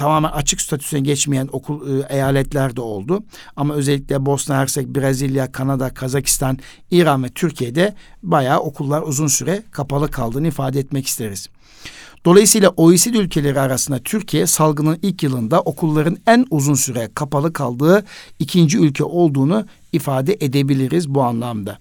tamamen 0.00 0.30
açık 0.30 0.60
statüsüne 0.60 1.00
geçmeyen 1.00 1.48
okul 1.52 2.00
e, 2.00 2.06
eyaletler 2.14 2.76
de 2.76 2.80
oldu. 2.80 3.22
Ama 3.56 3.74
özellikle 3.74 4.26
Bosna 4.26 4.56
Hersek, 4.56 4.86
Brezilya, 4.86 5.52
Kanada, 5.52 5.94
Kazakistan, 5.94 6.58
İran 6.90 7.24
ve 7.24 7.28
Türkiye'de 7.28 7.94
bayağı 8.22 8.60
okullar 8.60 9.02
uzun 9.02 9.26
süre 9.26 9.62
kapalı 9.70 10.10
kaldığını 10.10 10.48
ifade 10.48 10.80
etmek 10.80 11.06
isteriz. 11.06 11.48
Dolayısıyla 12.24 12.68
OECD 12.68 13.14
ülkeleri 13.14 13.60
arasında 13.60 13.98
Türkiye 13.98 14.46
salgının 14.46 14.98
ilk 15.02 15.22
yılında 15.22 15.60
okulların 15.60 16.16
en 16.26 16.46
uzun 16.50 16.74
süre 16.74 17.10
kapalı 17.14 17.52
kaldığı 17.52 18.04
ikinci 18.38 18.78
ülke 18.78 19.04
olduğunu 19.04 19.66
ifade 19.92 20.36
edebiliriz 20.40 21.08
bu 21.08 21.22
anlamda. 21.22 21.78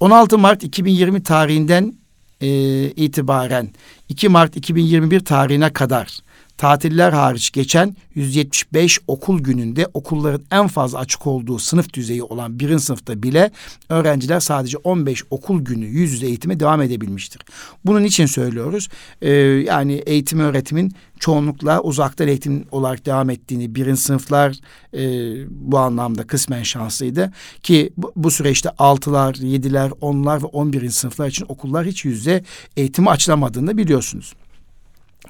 16 0.00 0.38
Mart 0.38 0.64
2020 0.64 1.22
tarihinden 1.22 1.94
e, 2.40 2.48
itibaren 2.90 3.70
2 4.08 4.28
Mart 4.28 4.56
2021 4.56 5.20
tarihine 5.20 5.72
kadar 5.72 6.24
tatiller 6.58 7.12
hariç 7.12 7.52
geçen 7.52 7.96
175 8.14 9.00
okul 9.06 9.38
gününde 9.38 9.88
okulların 9.94 10.42
en 10.50 10.66
fazla 10.66 10.98
açık 10.98 11.26
olduğu 11.26 11.58
sınıf 11.58 11.92
düzeyi 11.92 12.22
olan 12.22 12.60
birinci 12.60 12.84
sınıfta 12.84 13.22
bile 13.22 13.50
öğrenciler 13.88 14.40
sadece 14.40 14.76
15 14.76 15.24
okul 15.30 15.60
günü 15.60 15.86
yüz 15.86 16.12
yüze 16.12 16.26
eğitime 16.26 16.60
devam 16.60 16.82
edebilmiştir. 16.82 17.42
Bunun 17.84 18.04
için 18.04 18.26
söylüyoruz. 18.26 18.88
Ee, 19.22 19.30
yani 19.66 19.92
eğitim 19.92 20.40
öğretimin 20.40 20.92
çoğunlukla 21.20 21.80
uzaktan 21.80 22.28
eğitim 22.28 22.64
olarak 22.70 23.06
devam 23.06 23.30
ettiğini 23.30 23.74
birinci 23.74 24.00
sınıflar 24.00 24.56
e, 24.94 25.02
bu 25.50 25.78
anlamda 25.78 26.26
kısmen 26.26 26.62
şanslıydı. 26.62 27.32
Ki 27.62 27.90
bu, 27.96 28.12
bu 28.16 28.30
süreçte 28.30 28.70
altılar, 28.70 29.34
yediler, 29.34 29.90
onlar 30.00 30.42
ve 30.42 30.46
on 30.46 30.72
birinci 30.72 30.94
sınıflar 30.94 31.28
için 31.28 31.46
okullar 31.48 31.86
hiç 31.86 32.04
yüzde 32.04 32.44
eğitimi 32.76 33.10
açılamadığını 33.10 33.76
biliyorsunuz. 33.76 34.34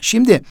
Şimdi 0.00 0.42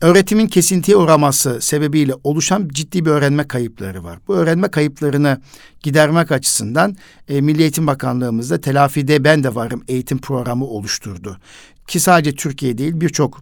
öğretimin 0.00 0.46
kesintiye 0.46 0.96
uğraması 0.96 1.60
sebebiyle 1.60 2.12
oluşan 2.24 2.68
ciddi 2.72 3.04
bir 3.04 3.10
öğrenme 3.10 3.48
kayıpları 3.48 4.04
var. 4.04 4.18
Bu 4.28 4.34
öğrenme 4.34 4.68
kayıplarını 4.68 5.40
gidermek 5.82 6.32
açısından 6.32 6.96
e, 7.28 7.40
Milli 7.40 7.62
Eğitim 7.62 7.86
Bakanlığımızda 7.86 8.60
telafide 8.60 9.24
ben 9.24 9.44
de 9.44 9.54
varım 9.54 9.84
eğitim 9.88 10.18
programı 10.18 10.64
oluşturdu. 10.64 11.38
Ki 11.86 12.00
sadece 12.00 12.34
Türkiye 12.34 12.78
değil 12.78 12.92
birçok 13.00 13.40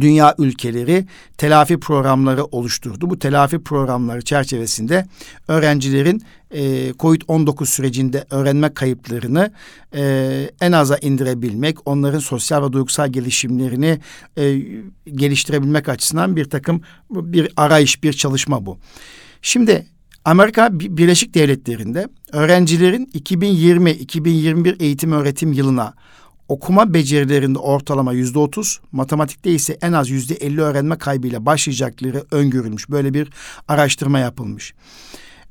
dünya 0.00 0.34
ülkeleri 0.38 1.06
telafi 1.38 1.80
programları 1.80 2.44
oluşturdu. 2.44 3.10
Bu 3.10 3.18
telafi 3.18 3.58
programları 3.58 4.22
çerçevesinde 4.22 5.06
öğrencilerin 5.48 6.22
e, 6.50 6.90
COVID-19 6.90 7.66
sürecinde 7.66 8.24
öğrenme 8.30 8.74
kayıplarını 8.74 9.52
e, 9.94 10.50
en 10.60 10.72
aza 10.72 10.96
indirebilmek, 10.96 11.88
onların 11.88 12.18
sosyal 12.18 12.68
ve 12.68 12.72
duygusal 12.72 13.08
gelişimlerini 13.08 14.00
e, 14.36 14.62
geliştirebilmek 15.14 15.88
açısından 15.88 16.36
bir 16.36 16.44
takım 16.44 16.80
bir 17.10 17.52
arayış, 17.56 18.02
bir 18.02 18.12
çalışma 18.12 18.66
bu. 18.66 18.78
Şimdi 19.42 19.86
Amerika 20.24 20.68
Birleşik 20.80 21.34
Devletleri'nde 21.34 22.08
öğrencilerin 22.32 23.06
2020-2021 23.14 24.82
eğitim 24.82 25.12
öğretim 25.12 25.52
yılına 25.52 25.94
okuma 26.48 26.94
becerilerinde 26.94 27.58
ortalama 27.58 28.12
yüzde 28.12 28.38
otuz, 28.38 28.80
matematikte 28.92 29.50
ise 29.50 29.78
en 29.82 29.92
az 29.92 30.10
yüzde 30.10 30.34
elli 30.34 30.60
öğrenme 30.60 30.98
kaybıyla 30.98 31.46
başlayacakları 31.46 32.24
öngörülmüş. 32.30 32.90
Böyle 32.90 33.14
bir 33.14 33.28
araştırma 33.68 34.18
yapılmış. 34.18 34.74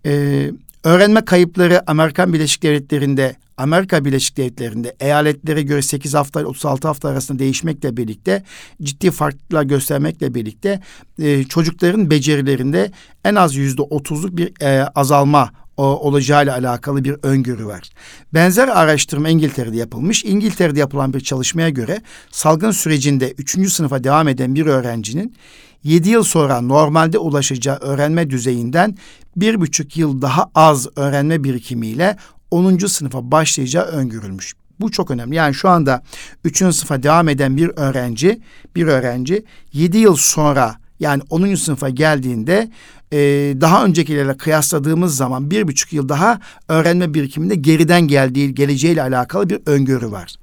Ee, 0.06 0.52
öğrenme 0.84 1.26
kayıpları 1.26 1.90
Amerikan 1.90 2.34
Birleşik 2.34 2.64
Devletleri'nde 2.64 3.36
Amerika 3.58 4.06
Birleşik 4.06 4.38
Devletleri'nde 4.38 4.96
eyaletlere 5.00 5.62
göre 5.62 5.82
8 5.82 6.14
hafta 6.14 6.40
ile 6.40 6.48
36 6.48 6.88
hafta 6.88 7.10
arasında 7.10 7.40
değişmekle 7.40 7.98
birlikte 7.98 8.44
ciddi 8.82 9.12
farklılıklar 9.12 9.64
göstermekle 9.64 10.34
birlikte 10.34 10.82
e, 11.20 11.44
çocukların 11.44 12.10
becerilerinde 12.10 12.92
en 13.26 13.36
az 13.36 13.56
yüzde 13.56 13.82
otuzluk 13.82 14.38
bir 14.38 14.62
e, 14.62 14.84
azalma 14.86 15.52
olacağıyla 15.84 16.54
alakalı 16.54 17.04
bir 17.04 17.16
öngörü 17.24 17.66
var. 17.66 17.90
Benzer 18.34 18.68
araştırma 18.68 19.30
İngiltere'de 19.30 19.78
yapılmış. 19.78 20.26
İngiltere'de 20.26 20.80
yapılan 20.80 21.14
bir 21.14 21.20
çalışmaya 21.20 21.70
göre 21.70 22.02
salgın 22.32 22.72
sürecinde 22.72 23.32
üçüncü 23.32 23.70
sınıfa 23.70 24.04
devam 24.04 24.28
eden 24.28 24.56
bir 24.56 24.66
öğrencinin 24.66 25.36
yedi 25.84 26.10
yıl 26.10 26.24
sonra 26.24 26.62
normalde 26.62 27.18
ulaşacağı 27.18 27.78
öğrenme 27.78 28.30
düzeyinden 28.30 28.98
bir 29.36 29.62
buçuk 29.62 29.98
yıl 29.98 30.22
daha 30.22 30.52
az 30.56 30.88
öğrenme 30.96 31.44
birikimiyle 31.44 32.18
10. 32.52 32.78
sınıfa 32.78 33.32
başlayacağı 33.32 33.86
öngörülmüş. 33.86 34.54
Bu 34.80 34.92
çok 34.92 35.12
önemli. 35.12 35.36
Yani 35.36 35.54
şu 35.54 35.70
anda 35.70 36.04
3. 36.44 36.58
sınıfa 36.58 37.04
devam 37.04 37.30
eden 37.30 37.58
bir 37.58 37.72
öğrenci, 37.76 38.42
bir 38.76 38.88
öğrenci 38.88 39.46
7 39.74 39.98
yıl 39.98 40.16
sonra 40.16 40.76
yani 41.00 41.22
10. 41.30 41.56
sınıfa 41.56 41.90
geldiğinde 41.90 42.70
e, 43.12 43.18
daha 43.62 43.86
öncekilerle 43.86 44.38
kıyasladığımız 44.38 45.16
zaman 45.16 45.52
bir 45.52 45.68
buçuk 45.68 45.94
yıl 45.94 46.10
daha 46.10 46.40
öğrenme 46.70 47.14
birikiminde 47.14 47.56
geriden 47.56 48.02
geldiği, 48.02 48.56
geleceğiyle 48.56 49.02
alakalı 49.02 49.50
bir 49.50 49.60
öngörü 49.66 50.12
var. 50.12 50.36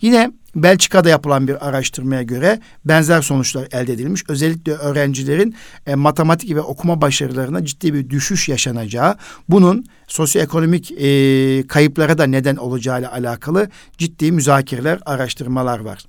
Yine 0.00 0.32
Belçika'da 0.56 1.08
yapılan 1.08 1.48
bir 1.48 1.68
araştırmaya 1.68 2.22
göre 2.22 2.60
benzer 2.84 3.22
sonuçlar 3.22 3.68
elde 3.72 3.92
edilmiş. 3.92 4.24
Özellikle 4.28 4.72
öğrencilerin 4.72 5.54
e, 5.86 5.94
matematik 5.94 6.54
ve 6.54 6.60
okuma 6.60 7.00
başarılarına 7.00 7.64
ciddi 7.64 7.94
bir 7.94 8.10
düşüş 8.10 8.48
yaşanacağı, 8.48 9.16
bunun 9.48 9.84
sosyoekonomik 10.06 10.92
e, 10.92 11.66
kayıplara 11.66 12.18
da 12.18 12.24
neden 12.24 12.56
olacağıyla 12.56 13.12
alakalı 13.12 13.70
ciddi 13.98 14.32
müzakereler, 14.32 14.98
araştırmalar 15.06 15.78
var. 15.78 16.04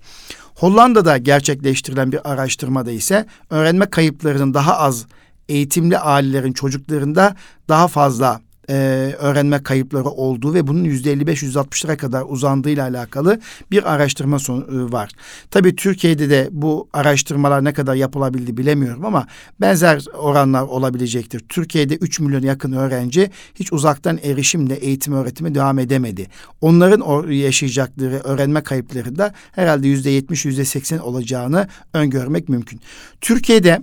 Hollanda'da 0.56 1.18
gerçekleştirilen 1.18 2.12
bir 2.12 2.32
araştırmada 2.32 2.92
ise 2.92 3.26
öğrenme 3.50 3.86
kayıplarının 3.86 4.54
daha 4.54 4.78
az 4.78 5.06
eğitimli 5.50 5.98
ailelerin 5.98 6.54
çocuklarında 6.54 7.36
daha 7.70 7.88
fazla 7.88 8.42
e, 8.70 8.76
öğrenme 9.20 9.64
kayıpları 9.64 10.04
olduğu 10.04 10.54
ve 10.54 10.68
bunun 10.68 10.84
yüzde 10.84 11.14
55-160'lara 11.14 11.98
kadar 11.98 12.24
uzandığıyla 12.28 12.88
alakalı 12.88 13.40
bir 13.72 13.94
araştırma 13.94 14.40
son, 14.40 14.62
e, 14.62 14.92
var. 14.92 15.12
Tabii 15.52 15.76
Türkiye'de 15.76 16.30
de 16.30 16.50
bu 16.52 16.88
araştırmalar 16.94 17.64
ne 17.64 17.74
kadar 17.74 17.96
yapılabildi 17.96 18.58
bilemiyorum 18.58 19.06
ama 19.06 19.28
benzer 19.62 20.06
oranlar 20.18 20.62
olabilecektir. 20.62 21.40
Türkiye'de 21.40 21.96
3 21.96 22.20
milyon 22.20 22.42
yakın 22.42 22.74
öğrenci 22.74 23.30
hiç 23.56 23.74
uzaktan 23.74 24.20
erişimle 24.24 24.74
eğitim 24.74 25.14
öğretimi 25.14 25.56
devam 25.56 25.80
edemedi. 25.80 26.28
Onların 26.62 27.32
yaşayacakları 27.32 28.22
öğrenme 28.24 28.64
kayıpları 28.64 29.18
da 29.18 29.34
herhalde 29.52 29.88
yüzde 29.88 30.10
70 30.10 30.46
yüzde 30.46 30.66
80 30.66 30.98
olacağını 30.98 31.68
öngörmek 31.94 32.50
mümkün. 32.50 32.80
Türkiye'de 33.22 33.82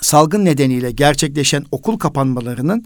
salgın 0.00 0.44
nedeniyle 0.44 0.90
gerçekleşen 0.90 1.64
okul 1.70 1.98
kapanmalarının 1.98 2.84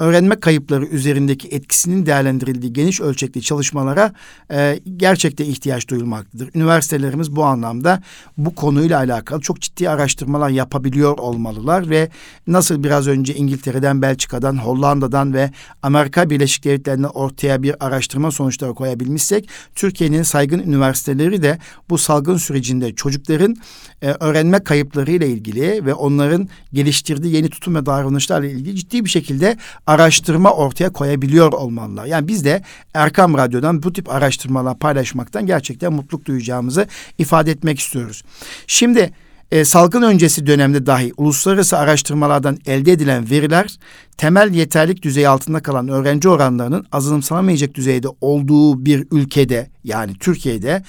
öğrenme 0.00 0.40
kayıpları 0.40 0.86
üzerindeki 0.86 1.48
etkisinin 1.48 2.06
değerlendirildiği 2.06 2.72
geniş 2.72 3.00
ölçekli 3.00 3.42
çalışmalara 3.42 4.12
e, 4.52 4.80
gerçekten 4.96 5.44
ihtiyaç 5.44 5.88
duyulmaktadır. 5.88 6.50
Üniversitelerimiz 6.54 7.36
bu 7.36 7.44
anlamda 7.44 8.02
bu 8.36 8.54
konuyla 8.54 8.98
alakalı 8.98 9.40
çok 9.40 9.60
ciddi 9.60 9.90
araştırmalar 9.90 10.50
yapabiliyor 10.50 11.18
olmalılar 11.18 11.90
ve 11.90 12.08
nasıl 12.46 12.84
biraz 12.84 13.08
önce 13.08 13.34
İngiltere'den, 13.34 14.02
Belçika'dan, 14.02 14.56
Hollanda'dan 14.56 15.34
ve 15.34 15.50
Amerika 15.82 16.30
Birleşik 16.30 16.64
Devletleri'nden 16.64 17.08
ortaya 17.08 17.62
bir 17.62 17.86
araştırma 17.86 18.30
sonuçları 18.30 18.74
koyabilmişsek 18.74 19.48
Türkiye'nin 19.74 20.22
saygın 20.22 20.58
üniversiteleri 20.58 21.42
de 21.42 21.58
bu 21.90 21.98
salgın 21.98 22.36
sürecinde 22.36 22.94
çocukların 22.94 23.56
e, 24.02 24.10
öğrenme 24.10 24.64
kayıpları 24.64 25.10
ile 25.10 25.28
ilgili 25.28 25.86
ve 25.86 25.94
onların 25.94 26.48
geliştirdiği 26.72 27.34
yeni 27.34 27.50
tutum 27.50 27.74
ve 27.74 27.86
davranışlarla 27.86 28.46
ilgili 28.46 28.76
ciddi 28.76 29.04
bir 29.04 29.10
şekilde 29.10 29.56
araştırma 29.90 30.52
ortaya 30.52 30.92
koyabiliyor 30.92 31.52
olmalılar. 31.52 32.06
Yani 32.06 32.28
biz 32.28 32.44
de 32.44 32.62
Erkam 32.94 33.34
Radyo'dan 33.34 33.82
bu 33.82 33.92
tip 33.92 34.10
araştırmalar 34.10 34.78
paylaşmaktan 34.78 35.46
gerçekten 35.46 35.92
mutluluk 35.92 36.26
duyacağımızı 36.26 36.86
ifade 37.18 37.50
etmek 37.50 37.80
istiyoruz. 37.80 38.22
Şimdi 38.66 39.12
e, 39.50 39.64
salgın 39.64 40.02
öncesi 40.02 40.46
dönemde 40.46 40.86
dahi 40.86 41.12
uluslararası 41.16 41.78
araştırmalardan 41.78 42.58
elde 42.66 42.92
edilen 42.92 43.30
veriler 43.30 43.78
temel 44.16 44.54
yeterlik 44.54 45.02
düzeyi 45.02 45.28
altında 45.28 45.60
kalan 45.60 45.88
öğrenci 45.88 46.28
oranlarının 46.28 46.86
azımsanamayacak 46.92 47.74
düzeyde 47.74 48.08
olduğu 48.20 48.84
bir 48.84 49.06
ülkede 49.10 49.70
yani 49.84 50.14
Türkiye'de 50.14 50.82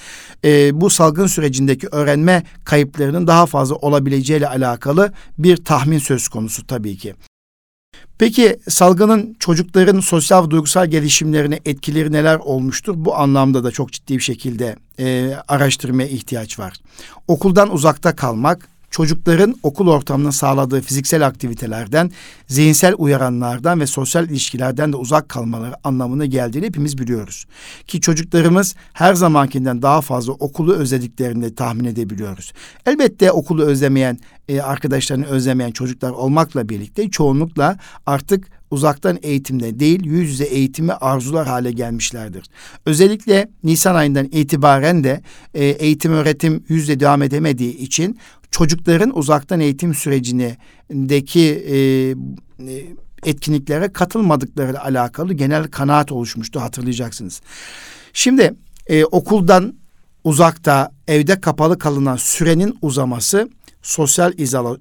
e, 0.44 0.80
bu 0.80 0.90
salgın 0.90 1.26
sürecindeki 1.26 1.88
öğrenme 1.92 2.42
kayıplarının 2.64 3.26
daha 3.26 3.46
fazla 3.46 3.74
olabileceğiyle 3.74 4.48
alakalı 4.48 5.12
bir 5.38 5.56
tahmin 5.56 5.98
söz 5.98 6.28
konusu 6.28 6.66
tabii 6.66 6.96
ki. 6.96 7.14
Peki 8.18 8.58
salgının 8.68 9.36
çocukların 9.38 10.00
sosyal 10.00 10.46
ve 10.46 10.50
duygusal 10.50 10.86
gelişimlerine 10.86 11.60
etkileri 11.64 12.12
neler 12.12 12.36
olmuştur? 12.36 12.94
Bu 12.96 13.16
anlamda 13.16 13.64
da 13.64 13.70
çok 13.70 13.92
ciddi 13.92 14.14
bir 14.14 14.22
şekilde 14.22 14.76
e, 14.98 15.36
araştırmaya 15.48 16.08
ihtiyaç 16.08 16.58
var. 16.58 16.72
Okuldan 17.28 17.74
uzakta 17.74 18.16
kalmak, 18.16 18.68
çocukların 18.92 19.54
okul 19.62 19.88
ortamının 19.88 20.30
sağladığı 20.30 20.80
fiziksel 20.80 21.26
aktivitelerden, 21.26 22.10
zihinsel 22.46 22.94
uyaranlardan 22.98 23.80
ve 23.80 23.86
sosyal 23.86 24.28
ilişkilerden 24.28 24.92
de 24.92 24.96
uzak 24.96 25.28
kalmaları 25.28 25.74
anlamına 25.84 26.26
geldiğini 26.26 26.66
hepimiz 26.66 26.98
biliyoruz. 26.98 27.44
Ki 27.86 28.00
çocuklarımız 28.00 28.74
her 28.92 29.14
zamankinden 29.14 29.82
daha 29.82 30.00
fazla 30.00 30.32
okulu 30.32 30.74
özlediklerini 30.74 31.54
tahmin 31.54 31.84
edebiliyoruz. 31.84 32.52
Elbette 32.86 33.32
okulu 33.32 33.64
özlemeyen, 33.64 34.18
e, 34.48 34.60
arkadaşlarını 34.60 35.26
özlemeyen 35.26 35.70
çocuklar 35.70 36.10
olmakla 36.10 36.68
birlikte 36.68 37.10
çoğunlukla 37.10 37.78
artık 38.06 38.48
uzaktan 38.70 39.18
eğitimde 39.22 39.78
değil 39.80 40.04
yüz 40.04 40.30
yüze 40.30 40.44
eğitimi 40.44 40.92
arzular 40.92 41.46
hale 41.46 41.72
gelmişlerdir. 41.72 42.44
Özellikle 42.86 43.48
Nisan 43.64 43.94
ayından 43.94 44.26
itibaren 44.26 45.04
de 45.04 45.22
e, 45.54 45.64
eğitim 45.64 46.12
öğretim 46.12 46.64
yüzde 46.68 47.00
devam 47.00 47.22
edemediği 47.22 47.76
için 47.76 48.18
çocukların 48.52 49.18
uzaktan 49.18 49.60
eğitim 49.60 49.94
sürecindeki 49.94 51.40
e, 51.40 51.76
e, 51.76 52.14
etkinliklere 53.24 53.92
katılmadıkları 53.92 54.82
alakalı 54.82 55.34
genel 55.34 55.64
kanaat 55.64 56.12
oluşmuştu 56.12 56.60
hatırlayacaksınız. 56.60 57.40
Şimdi 58.12 58.54
e, 58.86 59.04
okuldan 59.04 59.74
uzakta 60.24 60.90
evde 61.08 61.40
kapalı 61.40 61.78
kalınan 61.78 62.16
sürenin 62.16 62.78
uzaması, 62.82 63.48
sosyal 63.82 64.32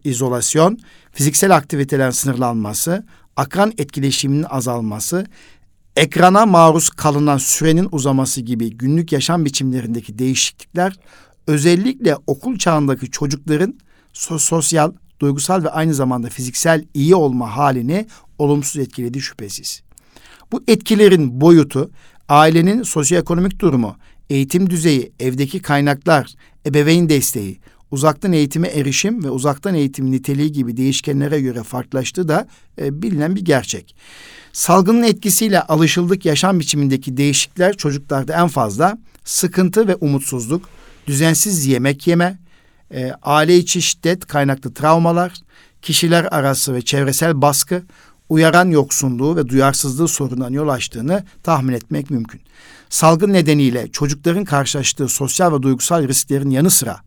izolasyon, 0.03 0.79
fiziksel 1.11 1.55
aktivitelerin 1.55 2.11
sınırlanması, 2.11 3.05
akran 3.35 3.73
etkileşiminin 3.77 4.45
azalması, 4.49 5.25
ekrana 5.95 6.45
maruz 6.45 6.89
kalınan 6.89 7.37
sürenin 7.37 7.87
uzaması 7.91 8.41
gibi 8.41 8.77
günlük 8.77 9.11
yaşam 9.11 9.45
biçimlerindeki 9.45 10.19
değişiklikler 10.19 10.95
özellikle 11.47 12.17
okul 12.27 12.57
çağındaki 12.57 13.11
çocukların 13.11 13.73
sosyal, 14.13 14.91
duygusal 15.19 15.63
ve 15.63 15.69
aynı 15.69 15.93
zamanda 15.93 16.29
fiziksel 16.29 16.85
iyi 16.93 17.15
olma 17.15 17.57
halini 17.57 18.07
olumsuz 18.37 18.81
etkiledi 18.81 19.21
şüphesiz. 19.21 19.81
Bu 20.51 20.63
etkilerin 20.67 21.41
boyutu, 21.41 21.91
ailenin 22.29 22.83
sosyoekonomik 22.83 23.59
durumu, 23.59 23.95
eğitim 24.29 24.69
düzeyi, 24.69 25.11
evdeki 25.19 25.61
kaynaklar, 25.61 26.33
ebeveyn 26.65 27.09
desteği, 27.09 27.59
uzaktan 27.91 28.33
eğitime 28.33 28.67
erişim 28.67 29.23
ve 29.23 29.29
uzaktan 29.29 29.75
eğitim 29.75 30.11
niteliği 30.11 30.51
gibi 30.51 30.77
değişkenlere 30.77 31.41
göre 31.41 31.63
farklılaştığı 31.63 32.27
da 32.27 32.47
e, 32.81 33.01
bilinen 33.01 33.35
bir 33.35 33.45
gerçek. 33.45 33.95
Salgının 34.53 35.03
etkisiyle 35.03 35.61
alışıldık 35.61 36.25
yaşam 36.25 36.59
biçimindeki 36.59 37.17
değişiklikler 37.17 37.77
çocuklarda 37.77 38.33
en 38.33 38.47
fazla 38.47 38.97
sıkıntı 39.23 39.87
ve 39.87 39.95
umutsuzluk, 39.95 40.69
düzensiz 41.07 41.65
yemek 41.65 42.07
yeme, 42.07 42.39
e, 42.93 43.11
aile 43.23 43.57
içi 43.57 43.81
şiddet 43.81 44.25
kaynaklı 44.25 44.73
travmalar, 44.73 45.33
kişiler 45.81 46.23
arası 46.23 46.73
ve 46.73 46.81
çevresel 46.81 47.41
baskı, 47.41 47.83
uyaran 48.29 48.69
yoksunluğu 48.69 49.35
ve 49.35 49.47
duyarsızlığı 49.47 50.07
sorundan 50.07 50.53
yol 50.53 50.67
açtığını 50.67 51.23
tahmin 51.43 51.73
etmek 51.73 52.09
mümkün. 52.09 52.41
Salgın 52.89 53.33
nedeniyle 53.33 53.91
çocukların 53.91 54.45
karşılaştığı 54.45 55.07
sosyal 55.07 55.53
ve 55.53 55.61
duygusal 55.61 56.07
risklerin 56.07 56.49
yanı 56.49 56.69
sıra 56.69 57.01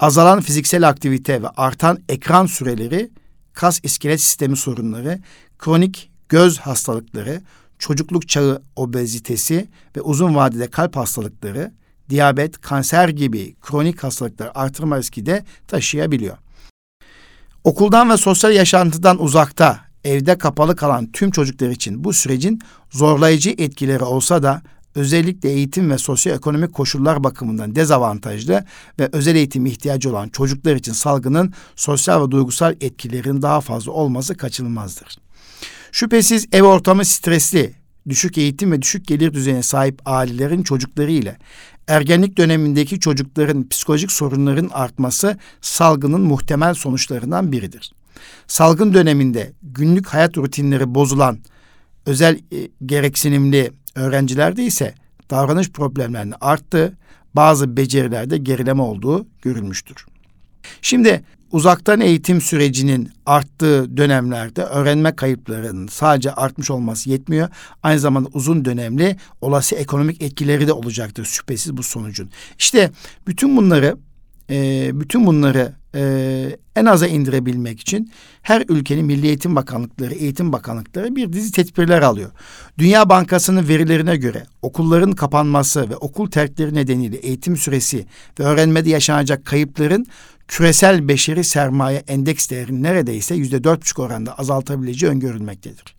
azalan 0.00 0.40
fiziksel 0.40 0.88
aktivite 0.88 1.42
ve 1.42 1.48
artan 1.48 1.98
ekran 2.08 2.46
süreleri, 2.46 3.10
kas 3.52 3.80
iskelet 3.82 4.20
sistemi 4.20 4.56
sorunları, 4.56 5.18
kronik 5.58 6.10
göz 6.28 6.58
hastalıkları, 6.58 7.42
çocukluk 7.78 8.28
çağı 8.28 8.62
obezitesi 8.76 9.68
ve 9.96 10.00
uzun 10.00 10.34
vadede 10.34 10.70
kalp 10.70 10.96
hastalıkları, 10.96 11.72
diyabet, 12.10 12.60
kanser 12.60 13.08
gibi 13.08 13.54
kronik 13.60 14.04
hastalıklar 14.04 14.50
artırma 14.54 14.98
riski 14.98 15.26
de 15.26 15.44
taşıyabiliyor. 15.68 16.36
Okuldan 17.64 18.10
ve 18.10 18.16
sosyal 18.16 18.52
yaşantıdan 18.52 19.22
uzakta, 19.22 19.80
evde 20.04 20.38
kapalı 20.38 20.76
kalan 20.76 21.12
tüm 21.12 21.30
çocuklar 21.30 21.70
için 21.70 22.04
bu 22.04 22.12
sürecin 22.12 22.60
zorlayıcı 22.90 23.50
etkileri 23.50 24.04
olsa 24.04 24.42
da 24.42 24.62
özellikle 24.94 25.50
eğitim 25.50 25.90
ve 25.90 25.98
sosyoekonomik 25.98 26.74
koşullar 26.74 27.24
bakımından 27.24 27.76
dezavantajlı 27.76 28.64
ve 29.00 29.08
özel 29.12 29.36
eğitim 29.36 29.66
ihtiyacı 29.66 30.10
olan 30.10 30.28
çocuklar 30.28 30.76
için 30.76 30.92
salgının 30.92 31.54
sosyal 31.76 32.26
ve 32.26 32.30
duygusal 32.30 32.74
etkilerin 32.80 33.42
daha 33.42 33.60
fazla 33.60 33.92
olması 33.92 34.36
kaçınılmazdır. 34.36 35.18
Şüphesiz 35.92 36.46
ev 36.52 36.62
ortamı 36.62 37.04
stresli, 37.04 37.74
düşük 38.08 38.38
eğitim 38.38 38.72
ve 38.72 38.82
düşük 38.82 39.06
gelir 39.06 39.34
düzeyine 39.34 39.62
sahip 39.62 40.00
ailelerin 40.04 40.62
çocukları 40.62 41.10
ile 41.10 41.36
ergenlik 41.90 42.38
dönemindeki 42.38 43.00
çocukların 43.00 43.68
psikolojik 43.68 44.12
sorunların 44.12 44.70
artması 44.72 45.38
salgının 45.60 46.20
muhtemel 46.20 46.74
sonuçlarından 46.74 47.52
biridir. 47.52 47.92
Salgın 48.46 48.94
döneminde 48.94 49.52
günlük 49.62 50.06
hayat 50.06 50.38
rutinleri 50.38 50.94
bozulan 50.94 51.38
özel 52.06 52.34
e, 52.34 52.68
gereksinimli 52.86 53.70
öğrencilerde 53.94 54.64
ise 54.64 54.94
davranış 55.30 55.70
problemlerinin 55.70 56.34
arttığı, 56.40 56.96
bazı 57.34 57.76
becerilerde 57.76 58.38
gerileme 58.38 58.82
olduğu 58.82 59.26
görülmüştür. 59.42 60.06
Şimdi 60.82 61.24
uzaktan 61.52 62.00
eğitim 62.00 62.40
sürecinin 62.40 63.10
arttığı 63.26 63.96
dönemlerde 63.96 64.62
öğrenme 64.62 65.16
kayıplarının 65.16 65.86
sadece 65.86 66.32
artmış 66.32 66.70
olması 66.70 67.10
yetmiyor. 67.10 67.48
Aynı 67.82 68.00
zamanda 68.00 68.28
uzun 68.32 68.64
dönemli 68.64 69.16
olası 69.40 69.74
ekonomik 69.74 70.22
etkileri 70.22 70.66
de 70.66 70.72
olacaktır 70.72 71.24
şüphesiz 71.24 71.76
bu 71.76 71.82
sonucun. 71.82 72.30
İşte 72.58 72.90
bütün 73.26 73.56
bunları 73.56 73.96
e, 74.50 74.90
bütün 75.00 75.26
bunları 75.26 75.72
e, 75.94 76.56
en 76.76 76.84
aza 76.84 77.06
indirebilmek 77.06 77.80
için 77.80 78.12
her 78.42 78.64
ülkenin 78.68 79.04
Milli 79.04 79.26
Eğitim 79.26 79.56
Bakanlıkları, 79.56 80.14
Eğitim 80.14 80.52
Bakanlıkları 80.52 81.16
bir 81.16 81.32
dizi 81.32 81.52
tedbirler 81.52 82.02
alıyor. 82.02 82.30
Dünya 82.78 83.08
Bankası'nın 83.08 83.68
verilerine 83.68 84.16
göre 84.16 84.46
okulların 84.62 85.12
kapanması 85.12 85.90
ve 85.90 85.96
okul 85.96 86.30
terkleri 86.30 86.74
nedeniyle 86.74 87.16
eğitim 87.16 87.56
süresi 87.56 88.06
ve 88.40 88.44
öğrenmede 88.44 88.90
yaşanacak 88.90 89.44
kayıpların 89.44 90.06
küresel 90.50 91.08
beşeri 91.08 91.44
sermaye 91.44 92.04
endeks 92.08 92.50
değerini 92.50 92.82
neredeyse 92.82 93.34
yüzde 93.34 93.64
dört 93.64 93.80
buçuk 93.80 93.98
oranda 93.98 94.38
azaltabileceği 94.38 95.12
öngörülmektedir. 95.12 95.94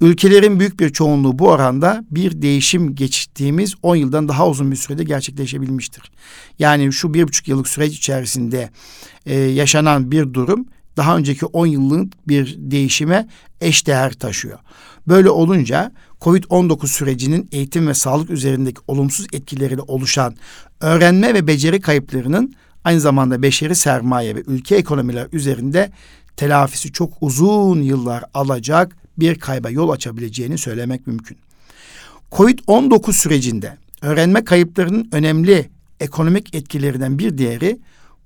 Ülkelerin 0.00 0.60
büyük 0.60 0.80
bir 0.80 0.90
çoğunluğu 0.90 1.38
bu 1.38 1.48
oranda 1.48 2.04
bir 2.10 2.42
değişim 2.42 2.94
geçtiğimiz 2.94 3.74
10 3.82 3.96
yıldan 3.96 4.28
daha 4.28 4.48
uzun 4.48 4.70
bir 4.70 4.76
sürede 4.76 5.04
gerçekleşebilmiştir. 5.04 6.12
Yani 6.58 6.92
şu 6.92 7.14
bir 7.14 7.28
buçuk 7.28 7.48
yıllık 7.48 7.68
süreç 7.68 7.96
içerisinde 7.96 8.70
e, 9.26 9.34
yaşanan 9.34 10.10
bir 10.10 10.34
durum 10.34 10.66
daha 10.96 11.16
önceki 11.16 11.46
10 11.46 11.66
yıllık 11.66 12.28
bir 12.28 12.56
değişime 12.58 13.28
eş 13.60 13.86
değer 13.86 14.12
taşıyor. 14.12 14.58
Böyle 15.08 15.30
olunca 15.30 15.92
COVID-19 16.20 16.86
sürecinin 16.86 17.48
eğitim 17.52 17.88
ve 17.88 17.94
sağlık 17.94 18.30
üzerindeki 18.30 18.80
olumsuz 18.86 19.26
etkileriyle 19.32 19.82
oluşan 19.82 20.36
öğrenme 20.80 21.34
ve 21.34 21.46
beceri 21.46 21.80
kayıplarının 21.80 22.54
aynı 22.84 23.00
zamanda 23.00 23.42
beşeri 23.42 23.74
sermaye 23.74 24.36
ve 24.36 24.42
ülke 24.46 24.76
ekonomiler 24.76 25.28
üzerinde 25.32 25.90
telafisi 26.36 26.92
çok 26.92 27.12
uzun 27.20 27.82
yıllar 27.82 28.24
alacak 28.34 28.96
bir 29.18 29.38
kayba 29.38 29.70
yol 29.70 29.88
açabileceğini 29.88 30.58
söylemek 30.58 31.06
mümkün. 31.06 31.38
Covid-19 32.32 33.12
sürecinde 33.12 33.76
öğrenme 34.02 34.44
kayıplarının 34.44 35.08
önemli 35.12 35.70
ekonomik 36.00 36.54
etkilerinden 36.54 37.18
bir 37.18 37.38
diğeri 37.38 37.78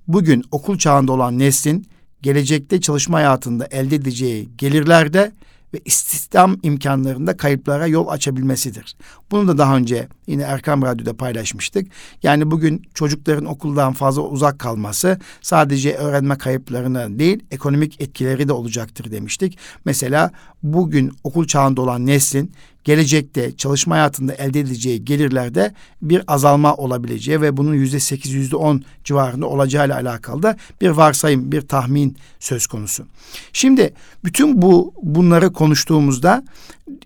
bugün 0.07 0.43
okul 0.51 0.77
çağında 0.77 1.11
olan 1.11 1.39
neslin 1.39 1.87
gelecekte 2.21 2.81
çalışma 2.81 3.17
hayatında 3.17 3.65
elde 3.71 3.95
edeceği 3.95 4.49
gelirlerde 4.57 5.31
ve 5.73 5.79
istihdam 5.85 6.57
imkanlarında 6.63 7.37
kayıplara 7.37 7.87
yol 7.87 8.07
açabilmesidir. 8.07 8.95
Bunu 9.31 9.47
da 9.47 9.57
daha 9.57 9.77
önce 9.77 10.07
yine 10.27 10.43
Erkam 10.43 10.81
Radyo'da 10.81 11.13
paylaşmıştık. 11.17 11.87
Yani 12.23 12.51
bugün 12.51 12.81
çocukların 12.93 13.45
okuldan 13.45 13.93
fazla 13.93 14.21
uzak 14.21 14.59
kalması 14.59 15.19
sadece 15.41 15.95
öğrenme 15.95 16.37
kayıplarına 16.37 17.19
değil 17.19 17.43
ekonomik 17.51 18.01
etkileri 18.01 18.47
de 18.47 18.53
olacaktır 18.53 19.11
demiştik. 19.11 19.57
Mesela 19.85 20.31
bugün 20.63 21.13
okul 21.23 21.47
çağında 21.47 21.81
olan 21.81 22.05
neslin 22.05 22.51
gelecekte 22.83 23.57
çalışma 23.57 23.95
hayatında 23.95 24.33
elde 24.33 24.59
edeceği 24.59 25.05
gelirlerde 25.05 25.73
bir 26.01 26.23
azalma 26.27 26.75
olabileceği 26.75 27.41
ve 27.41 27.57
bunun 27.57 27.73
yüzde 27.73 27.99
sekiz, 27.99 28.31
yüzde 28.31 28.55
on 28.55 28.83
civarında 29.03 29.47
olacağıyla 29.47 29.95
alakalı 29.95 30.43
da 30.43 30.57
bir 30.81 30.89
varsayım, 30.89 31.51
bir 31.51 31.61
tahmin 31.61 32.17
söz 32.39 32.67
konusu. 32.67 33.05
Şimdi 33.53 33.93
bütün 34.23 34.61
bu 34.61 34.93
bunları 35.03 35.53
konuştuğumuzda 35.53 36.43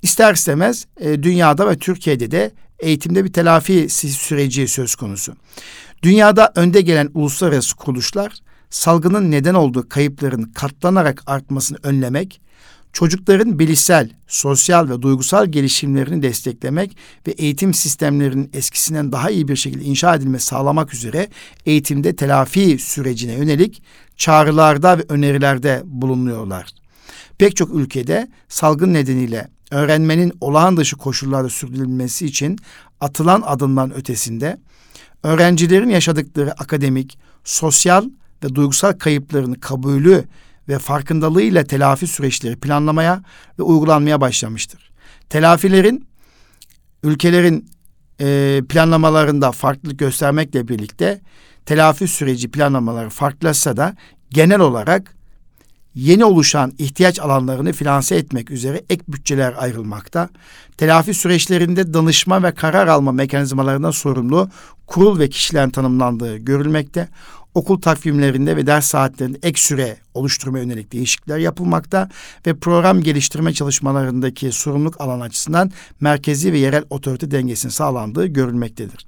ister 0.01 0.33
istemez 0.33 0.85
e, 0.99 1.23
dünyada 1.23 1.69
ve 1.69 1.77
Türkiye'de 1.77 2.31
de 2.31 2.51
eğitimde 2.81 3.25
bir 3.25 3.33
telafi 3.33 3.89
süreci 3.89 4.67
söz 4.67 4.95
konusu. 4.95 5.33
Dünyada 6.03 6.51
önde 6.55 6.81
gelen 6.81 7.09
uluslararası 7.13 7.75
kuruluşlar 7.75 8.33
salgının 8.69 9.31
neden 9.31 9.53
olduğu 9.53 9.89
kayıpların 9.89 10.43
katlanarak 10.43 11.23
artmasını 11.25 11.77
önlemek, 11.83 12.41
çocukların 12.93 13.59
bilişsel, 13.59 14.09
sosyal 14.27 14.89
ve 14.89 15.01
duygusal 15.01 15.45
gelişimlerini 15.45 16.21
desteklemek 16.21 16.97
ve 17.27 17.31
eğitim 17.31 17.73
sistemlerinin 17.73 18.49
eskisinden 18.53 19.11
daha 19.11 19.29
iyi 19.29 19.47
bir 19.47 19.55
şekilde 19.55 19.83
inşa 19.83 20.15
edilmesi 20.15 20.45
sağlamak 20.45 20.93
üzere 20.93 21.27
eğitimde 21.65 22.15
telafi 22.15 22.79
sürecine 22.79 23.33
yönelik 23.33 23.83
çağrılarda 24.17 24.97
ve 24.97 25.03
önerilerde 25.09 25.81
bulunuyorlar. 25.85 26.69
Pek 27.37 27.55
çok 27.55 27.75
ülkede 27.75 28.27
salgın 28.49 28.93
nedeniyle 28.93 29.47
öğrenmenin 29.71 30.33
olağan 30.41 30.77
dışı 30.77 30.97
koşullarda 30.97 31.49
sürdürülmesi 31.49 32.25
için 32.25 32.59
atılan 32.99 33.43
adımdan 33.45 33.93
ötesinde 33.93 34.57
öğrencilerin 35.23 35.89
yaşadıkları 35.89 36.51
akademik, 36.51 37.19
sosyal 37.43 38.05
ve 38.43 38.55
duygusal 38.55 38.93
kayıplarını 38.93 39.59
kabulü 39.59 40.23
ve 40.67 40.79
farkındalığıyla 40.79 41.63
telafi 41.63 42.07
süreçleri 42.07 42.55
planlamaya 42.55 43.23
ve 43.59 43.63
uygulanmaya 43.63 44.21
başlamıştır. 44.21 44.91
Telafilerin 45.29 46.07
ülkelerin 47.03 47.69
e, 48.21 48.61
planlamalarında 48.69 49.51
farklılık 49.51 49.99
göstermekle 49.99 50.67
birlikte 50.67 51.21
telafi 51.65 52.07
süreci 52.07 52.51
planlamaları 52.51 53.09
farklısa 53.09 53.77
da 53.77 53.95
genel 54.29 54.59
olarak 54.59 55.15
yeni 55.95 56.25
oluşan 56.25 56.73
ihtiyaç 56.77 57.19
alanlarını 57.19 57.73
finanse 57.73 58.15
etmek 58.15 58.51
üzere 58.51 58.81
ek 58.89 59.03
bütçeler 59.07 59.53
ayrılmakta. 59.57 60.29
Telafi 60.77 61.13
süreçlerinde 61.13 61.93
danışma 61.93 62.43
ve 62.43 62.51
karar 62.51 62.87
alma 62.87 63.11
mekanizmalarından 63.11 63.91
sorumlu 63.91 64.49
kurul 64.87 65.19
ve 65.19 65.29
kişilerin 65.29 65.69
tanımlandığı 65.69 66.37
görülmekte 66.37 67.07
okul 67.55 67.81
takvimlerinde 67.81 68.57
ve 68.57 68.67
ders 68.67 68.85
saatlerinde 68.85 69.39
ek 69.43 69.59
süre 69.61 69.97
oluşturma 70.13 70.59
yönelik 70.59 70.91
değişiklikler 70.91 71.37
yapılmakta 71.37 72.09
ve 72.47 72.53
program 72.53 73.01
geliştirme 73.01 73.53
çalışmalarındaki 73.53 74.51
sorumluluk 74.51 75.01
alan 75.01 75.19
açısından 75.19 75.71
merkezi 75.99 76.53
ve 76.53 76.57
yerel 76.57 76.83
otorite 76.89 77.31
dengesinin 77.31 77.71
sağlandığı 77.71 78.25
görülmektedir. 78.25 79.05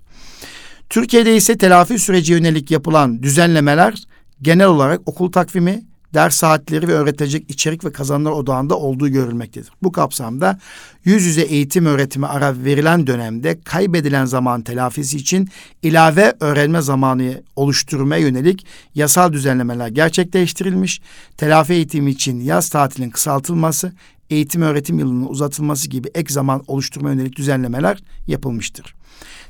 Türkiye'de 0.89 1.35
ise 1.35 1.57
telafi 1.57 1.99
süreci 1.99 2.33
yönelik 2.33 2.71
yapılan 2.71 3.23
düzenlemeler 3.23 4.03
genel 4.41 4.67
olarak 4.67 5.01
okul 5.05 5.31
takvimi, 5.31 5.83
ders 6.13 6.35
saatleri 6.35 6.87
ve 6.87 6.93
öğretilecek 6.93 7.49
içerik 7.49 7.85
ve 7.85 7.91
kazanımlar 7.91 8.31
odağında 8.31 8.77
olduğu 8.77 9.09
görülmektedir. 9.09 9.71
Bu 9.83 9.91
kapsamda 9.91 10.59
yüz 11.05 11.23
yüze 11.23 11.41
eğitim 11.41 11.85
öğretimi 11.85 12.27
ara 12.27 12.55
verilen 12.65 13.07
dönemde 13.07 13.59
kaybedilen 13.63 14.25
zaman 14.25 14.61
telafisi 14.61 15.17
için 15.17 15.49
ilave 15.81 16.33
öğrenme 16.39 16.81
zamanı 16.81 17.43
oluşturmaya 17.55 18.21
yönelik 18.21 18.65
yasal 18.95 19.33
düzenlemeler 19.33 19.87
gerçekleştirilmiş. 19.87 21.01
Telafi 21.37 21.73
eğitimi 21.73 22.11
için 22.11 22.39
yaz 22.39 22.69
tatilinin 22.69 23.11
kısaltılması, 23.11 23.91
eğitim 24.29 24.61
öğretim 24.61 24.99
yılının 24.99 25.25
uzatılması 25.25 25.89
gibi 25.89 26.07
ek 26.15 26.33
zaman 26.33 26.63
oluşturma 26.67 27.09
yönelik 27.09 27.35
düzenlemeler 27.35 28.03
yapılmıştır. 28.27 28.95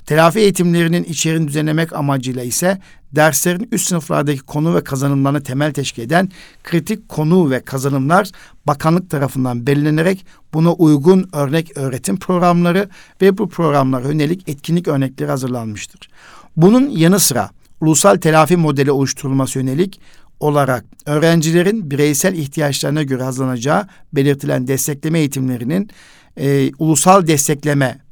Telafi 0.06 0.40
eğitimlerinin 0.40 1.04
içeriğini 1.04 1.48
düzenlemek 1.48 1.94
amacıyla 1.94 2.44
ise 2.44 2.82
derslerin 3.12 3.68
üst 3.72 3.88
sınıflardaki 3.88 4.40
konu 4.40 4.76
ve 4.76 4.84
kazanımlarını 4.84 5.44
temel 5.44 5.74
teşkil 5.74 6.04
eden 6.04 6.30
kritik 6.64 7.10
konu 7.10 7.52
ve 7.52 7.60
kazanımlar 7.60 8.30
bakanlık 8.68 9.10
tarafından 9.10 9.68
belirlenerek 9.68 10.26
buna 10.54 10.74
uygun 10.74 11.30
örnek 11.34 11.78
öğretim 11.78 12.20
programları 12.20 12.90
ve 13.22 13.38
bu 13.38 13.50
programlara 13.50 14.08
yönelik 14.08 14.50
etkinlik 14.50 14.88
örnekleri 14.88 15.30
hazırlanmıştır. 15.30 16.10
Bunun 16.58 16.90
yanı 16.90 17.20
sıra 17.20 17.50
ulusal 17.82 18.16
telafi 18.16 18.58
modeli 18.58 18.92
oluşturulması 18.92 19.60
yönelik 19.60 20.00
olarak 20.40 20.86
öğrencilerin 21.06 21.92
bireysel 21.92 22.34
ihtiyaçlarına 22.34 23.04
göre 23.04 23.24
hazırlanacağı 23.24 23.88
belirtilen 24.14 24.68
destekleme 24.68 25.20
eğitimlerinin 25.20 25.90
e, 26.38 26.72
ulusal 26.80 27.28
destekleme 27.28 28.03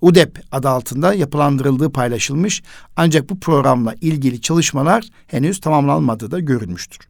UDEP 0.00 0.40
adı 0.52 0.68
altında 0.68 1.14
yapılandırıldığı 1.14 1.92
paylaşılmış 1.92 2.62
ancak 2.96 3.30
bu 3.30 3.40
programla 3.40 3.94
ilgili 4.00 4.40
çalışmalar 4.40 5.04
henüz 5.26 5.60
tamamlanmadığı 5.60 6.30
da 6.30 6.40
görülmüştür. 6.40 7.08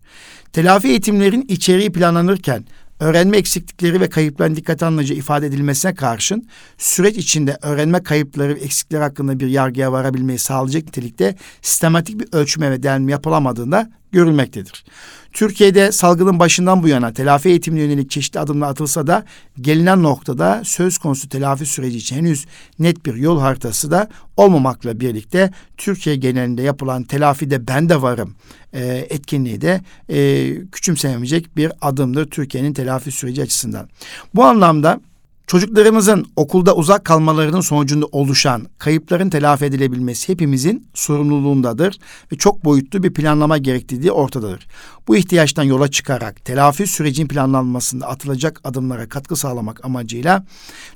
Telafi 0.52 0.88
eğitimlerin 0.88 1.44
içeriği 1.48 1.92
planlanırken 1.92 2.64
öğrenme 3.00 3.36
eksiklikleri 3.36 4.00
ve 4.00 4.08
kayıpların 4.08 4.56
dikkate 4.56 4.86
alınacağı 4.86 5.18
ifade 5.18 5.46
edilmesine 5.46 5.94
karşın 5.94 6.48
süreç 6.78 7.16
içinde 7.16 7.56
öğrenme 7.62 8.02
kayıpları 8.02 8.54
ve 8.54 8.60
eksiklikleri 8.60 9.02
hakkında 9.02 9.40
bir 9.40 9.46
yargıya 9.46 9.92
varabilmeyi 9.92 10.38
sağlayacak 10.38 10.84
nitelikte 10.84 11.36
sistematik 11.62 12.20
bir 12.20 12.28
ölçme 12.32 12.70
ve 12.70 12.82
değerlendirme 12.82 13.12
yapılamadığında 13.12 13.90
görülmektedir. 14.12 14.84
Türkiye'de 15.32 15.92
salgının 15.92 16.38
başından 16.38 16.82
bu 16.82 16.88
yana 16.88 17.12
telafi 17.12 17.48
eğitimine 17.48 17.82
yönelik 17.82 18.10
çeşitli 18.10 18.40
adımlar 18.40 18.68
atılsa 18.68 19.06
da 19.06 19.24
gelinen 19.60 20.02
noktada 20.02 20.62
söz 20.64 20.98
konusu 20.98 21.28
telafi 21.28 21.66
süreci 21.66 21.98
için 21.98 22.16
henüz 22.16 22.46
net 22.78 23.06
bir 23.06 23.14
yol 23.14 23.40
haritası 23.40 23.90
da 23.90 24.08
olmamakla 24.36 25.00
birlikte 25.00 25.50
Türkiye 25.76 26.16
genelinde 26.16 26.62
yapılan 26.62 27.02
telafide 27.02 27.68
ben 27.68 27.88
de 27.88 28.02
varım 28.02 28.34
e, 28.72 29.06
etkinliği 29.10 29.60
de 29.60 29.80
e, 30.08 30.50
küçümsenemeyecek 30.72 31.56
bir 31.56 31.72
adımdır 31.80 32.30
Türkiye'nin 32.30 32.72
telafi 32.72 33.12
süreci 33.12 33.42
açısından. 33.42 33.88
Bu 34.34 34.44
anlamda 34.44 35.00
Çocuklarımızın 35.48 36.26
okulda 36.36 36.76
uzak 36.76 37.04
kalmalarının 37.04 37.60
sonucunda 37.60 38.06
oluşan 38.12 38.66
kayıpların 38.78 39.30
telafi 39.30 39.64
edilebilmesi 39.64 40.32
hepimizin 40.32 40.88
sorumluluğundadır 40.94 41.98
ve 42.32 42.36
çok 42.36 42.64
boyutlu 42.64 43.02
bir 43.02 43.14
planlama 43.14 43.58
gerektiği 43.58 44.12
ortadadır. 44.12 44.66
Bu 45.08 45.16
ihtiyaçtan 45.16 45.62
yola 45.62 45.90
çıkarak 45.90 46.44
telafi 46.44 46.86
sürecin 46.86 47.28
planlanmasında 47.28 48.06
atılacak 48.06 48.60
adımlara 48.64 49.08
katkı 49.08 49.36
sağlamak 49.36 49.84
amacıyla 49.84 50.44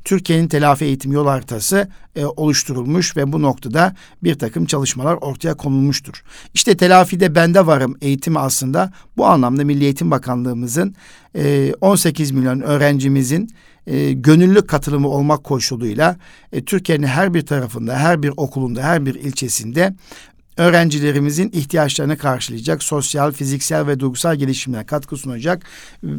Türkiye'nin 0.04 0.48
telafi 0.48 0.84
eğitim 0.84 1.12
yol 1.12 1.26
haritası 1.26 1.88
e, 2.16 2.24
oluşturulmuş 2.24 3.16
ve 3.16 3.32
bu 3.32 3.42
noktada 3.42 3.96
bir 4.22 4.34
takım 4.34 4.66
çalışmalar 4.66 5.14
ortaya 5.14 5.54
konulmuştur. 5.54 6.22
İşte 6.54 6.76
telafide 6.76 7.34
bende 7.34 7.66
varım 7.66 7.96
eğitimi 8.00 8.38
aslında 8.38 8.92
bu 9.16 9.26
anlamda 9.26 9.64
Milli 9.64 9.84
Eğitim 9.84 10.10
Bakanlığımızın 10.10 10.94
e, 11.36 11.74
18 11.80 12.30
milyon 12.30 12.60
öğrencimizin 12.60 13.50
e, 13.86 14.12
gönüllü 14.12 14.66
katılımı 14.66 15.08
olmak 15.08 15.44
koşuluyla 15.44 16.16
e, 16.52 16.64
Türkiye'nin 16.64 17.06
her 17.06 17.34
bir 17.34 17.46
tarafında, 17.46 17.96
her 17.96 18.22
bir 18.22 18.32
okulunda, 18.36 18.82
her 18.82 19.06
bir 19.06 19.14
ilçesinde 19.14 19.94
öğrencilerimizin 20.56 21.50
ihtiyaçlarını 21.52 22.18
karşılayacak, 22.18 22.82
sosyal, 22.82 23.32
fiziksel 23.32 23.86
ve 23.86 24.00
duygusal 24.00 24.36
gelişimine 24.36 24.86
katkı 24.86 25.16
sunacak 25.16 25.62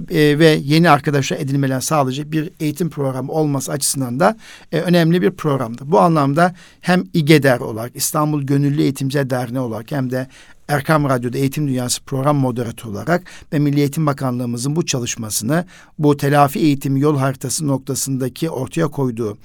e, 0.09 0.39
ve 0.39 0.59
yeni 0.63 0.89
arkadaşlar 0.89 1.37
edinmeler 1.37 1.81
sağlayacak 1.81 2.31
bir 2.31 2.49
eğitim 2.59 2.89
programı 2.89 3.31
olması 3.31 3.71
açısından 3.71 4.19
da 4.19 4.37
e, 4.71 4.79
önemli 4.79 5.21
bir 5.21 5.31
programdır. 5.31 5.91
Bu 5.91 5.99
anlamda 5.99 6.55
hem 6.81 7.03
İGEDER 7.13 7.59
olarak, 7.59 7.95
İstanbul 7.95 8.43
Gönüllü 8.43 8.81
Eğitimciler 8.81 9.29
Derneği 9.29 9.59
olarak 9.59 9.91
hem 9.91 10.11
de 10.11 10.27
Erkam 10.67 11.09
Radyo'da 11.09 11.37
Eğitim 11.37 11.67
Dünyası 11.67 12.03
program 12.03 12.35
moderatörü 12.35 12.91
olarak 12.91 13.23
ve 13.53 13.59
Milli 13.59 13.79
Eğitim 13.79 14.05
Bakanlığımızın 14.05 14.75
bu 14.75 14.85
çalışmasını, 14.85 15.65
bu 15.99 16.17
telafi 16.17 16.59
eğitim 16.59 16.97
yol 16.97 17.17
haritası 17.17 17.67
noktasındaki 17.67 18.49
ortaya 18.49 18.87
koyduğu 18.87 19.37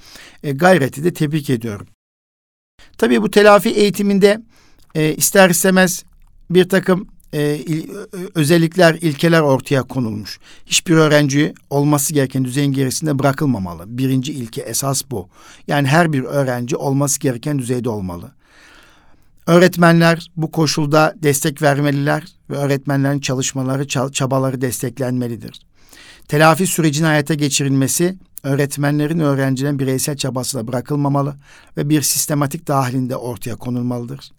e, 0.43 0.51
gayreti 0.51 1.03
de 1.03 1.13
tebrik 1.13 1.49
ediyorum. 1.49 1.87
Tabii 2.97 3.21
bu 3.21 3.31
telafi 3.31 3.69
eğitiminde 3.69 4.41
e, 4.95 5.15
ister 5.15 5.49
istemez 5.49 6.03
bir 6.49 6.69
takım 6.69 7.07
e, 7.33 7.55
il, 7.55 7.89
özellikler, 8.35 8.95
ilkeler 9.01 9.41
ortaya 9.41 9.83
konulmuş. 9.83 10.39
Hiçbir 10.65 10.93
öğrenci 10.93 11.53
olması 11.69 12.13
gereken 12.13 12.45
düzeyin 12.45 12.73
gerisinde 12.73 13.19
bırakılmamalı. 13.19 13.97
Birinci 13.97 14.33
ilke 14.33 14.61
esas 14.61 15.01
bu. 15.11 15.29
Yani 15.67 15.87
her 15.87 16.13
bir 16.13 16.23
öğrenci 16.23 16.75
olması 16.75 17.19
gereken 17.19 17.59
düzeyde 17.59 17.89
olmalı. 17.89 18.31
Öğretmenler 19.49 20.31
bu 20.37 20.51
koşulda 20.51 21.13
destek 21.23 21.61
vermeliler 21.61 22.23
ve 22.49 22.55
öğretmenlerin 22.55 23.19
çalışmaları, 23.19 23.87
çabaları 24.11 24.61
desteklenmelidir. 24.61 25.59
Telafi 26.27 26.67
sürecinin 26.67 27.07
hayata 27.07 27.33
geçirilmesi 27.33 28.17
öğretmenlerin 28.43 29.19
öğrencilerin 29.19 29.79
bireysel 29.79 30.17
çabasıyla 30.17 30.67
bırakılmamalı 30.67 31.35
ve 31.77 31.89
bir 31.89 32.01
sistematik 32.01 32.67
dahilinde 32.67 33.15
ortaya 33.15 33.55
konulmalıdır. 33.55 34.31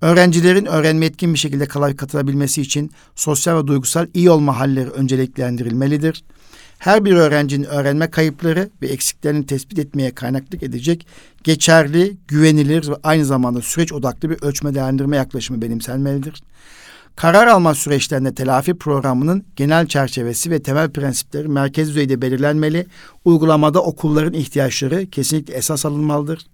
Öğrencilerin 0.00 0.66
öğrenme 0.66 1.06
etkin 1.06 1.34
bir 1.34 1.38
şekilde 1.38 1.66
kolay 1.66 1.96
katılabilmesi 1.96 2.62
için 2.62 2.90
sosyal 3.14 3.62
ve 3.62 3.66
duygusal 3.66 4.06
iyi 4.14 4.30
olma 4.30 4.58
halleri 4.58 4.90
önceliklendirilmelidir. 4.90 6.24
Her 6.78 7.04
bir 7.04 7.12
öğrencinin 7.12 7.64
öğrenme 7.64 8.10
kayıpları 8.10 8.70
ve 8.82 8.86
eksiklerini 8.86 9.46
tespit 9.46 9.78
etmeye 9.78 10.14
kaynaklık 10.14 10.62
edecek 10.62 11.06
geçerli, 11.44 12.16
güvenilir 12.28 12.88
ve 12.88 12.94
aynı 13.02 13.24
zamanda 13.24 13.62
süreç 13.62 13.92
odaklı 13.92 14.30
bir 14.30 14.42
ölçme 14.42 14.74
değerlendirme 14.74 15.16
yaklaşımı 15.16 15.62
benimsenmelidir. 15.62 16.42
Karar 17.16 17.46
alma 17.46 17.74
süreçlerinde 17.74 18.34
telafi 18.34 18.74
programının 18.74 19.44
genel 19.56 19.86
çerçevesi 19.86 20.50
ve 20.50 20.62
temel 20.62 20.90
prensipleri 20.90 21.48
merkez 21.48 21.88
düzeyde 21.88 22.22
belirlenmeli. 22.22 22.86
Uygulamada 23.24 23.82
okulların 23.82 24.32
ihtiyaçları 24.32 25.06
kesinlikle 25.06 25.54
esas 25.54 25.86
alınmalıdır 25.86 26.46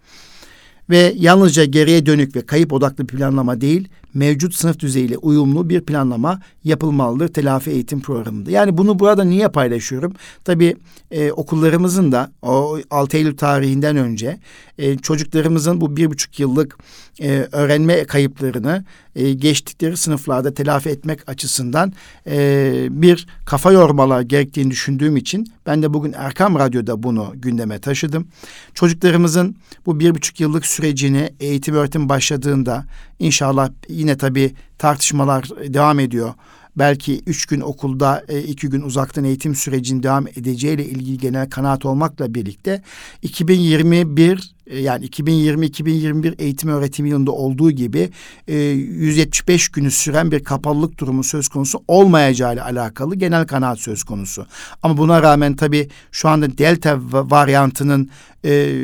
ve 0.90 1.14
yalnızca 1.16 1.64
geriye 1.64 2.06
dönük 2.06 2.36
ve 2.36 2.46
kayıp 2.46 2.72
odaklı 2.72 3.06
planlama 3.06 3.60
değil, 3.60 3.88
mevcut 4.14 4.54
sınıf 4.54 4.78
düzeyiyle 4.78 5.16
uyumlu 5.16 5.68
bir 5.68 5.80
planlama 5.80 6.40
yapılmalıdır 6.64 7.28
telafi 7.28 7.70
eğitim 7.70 8.00
programında. 8.00 8.50
Yani 8.50 8.78
bunu 8.78 8.98
burada 8.98 9.24
niye 9.24 9.48
paylaşıyorum? 9.48 10.12
Tabii 10.44 10.76
e, 11.10 11.32
okullarımızın 11.32 12.12
da 12.12 12.32
o 12.42 12.78
6 12.90 13.16
Eylül 13.16 13.36
tarihinden 13.36 13.96
önce 13.96 14.40
e, 14.78 14.96
çocuklarımızın 14.96 15.80
bu 15.80 15.96
bir 15.96 16.10
buçuk 16.10 16.40
yıllık 16.40 16.78
e, 17.20 17.48
öğrenme 17.52 18.04
kayıplarını 18.04 18.84
e, 19.16 19.32
geçtikleri 19.32 19.96
sınıflarda 19.96 20.54
telafi 20.54 20.88
etmek 20.88 21.28
açısından 21.28 21.92
e, 22.26 22.88
bir 22.90 23.26
kafa 23.46 23.72
yormalar 23.72 24.20
gerektiğini 24.20 24.70
düşündüğüm 24.70 25.16
için 25.16 25.52
ben 25.66 25.82
de 25.82 25.94
bugün 25.94 26.12
Erkam 26.12 26.58
Radyo'da 26.58 27.02
bunu 27.02 27.32
gündeme 27.34 27.78
taşıdım. 27.78 28.28
Çocuklarımızın 28.74 29.56
bu 29.86 30.00
bir 30.00 30.14
buçuk 30.14 30.40
yıllık 30.40 30.66
sürecini 30.66 31.30
eğitim 31.40 31.74
öğretim 31.74 32.08
başladığında 32.08 32.84
inşallah 33.20 33.70
yine 33.88 34.16
tabii 34.16 34.54
tartışmalar 34.78 35.48
devam 35.68 36.00
ediyor. 36.00 36.34
Belki 36.76 37.22
üç 37.26 37.46
gün 37.46 37.60
okulda, 37.60 38.24
e, 38.28 38.42
iki 38.42 38.68
gün 38.68 38.80
uzaktan 38.80 39.24
eğitim 39.24 39.54
sürecinin 39.54 40.02
devam 40.02 40.26
edeceğiyle 40.28 40.84
ilgili 40.84 41.18
genel 41.18 41.50
kanaat 41.50 41.86
olmakla 41.86 42.34
birlikte 42.34 42.82
2021 43.22 44.36
e, 44.38 44.59
yani 44.66 45.06
2020-2021 45.06 46.34
eğitim 46.38 46.70
öğretim 46.70 47.06
yılında 47.06 47.32
olduğu 47.32 47.70
gibi 47.70 48.10
175 48.48 49.68
e, 49.68 49.72
günü 49.72 49.90
süren 49.90 50.30
bir 50.30 50.44
kapalılık 50.44 50.98
durumu 50.98 51.24
söz 51.24 51.48
konusu 51.48 51.82
olmayacağı 51.88 52.54
ile 52.54 52.62
alakalı 52.62 53.14
genel 53.14 53.46
kanaat 53.46 53.78
söz 53.78 54.04
konusu. 54.04 54.46
Ama 54.82 54.96
buna 54.96 55.22
rağmen 55.22 55.56
tabii 55.56 55.88
şu 56.12 56.28
anda 56.28 56.58
delta 56.58 56.98
varyantının 57.12 58.10
e, 58.44 58.76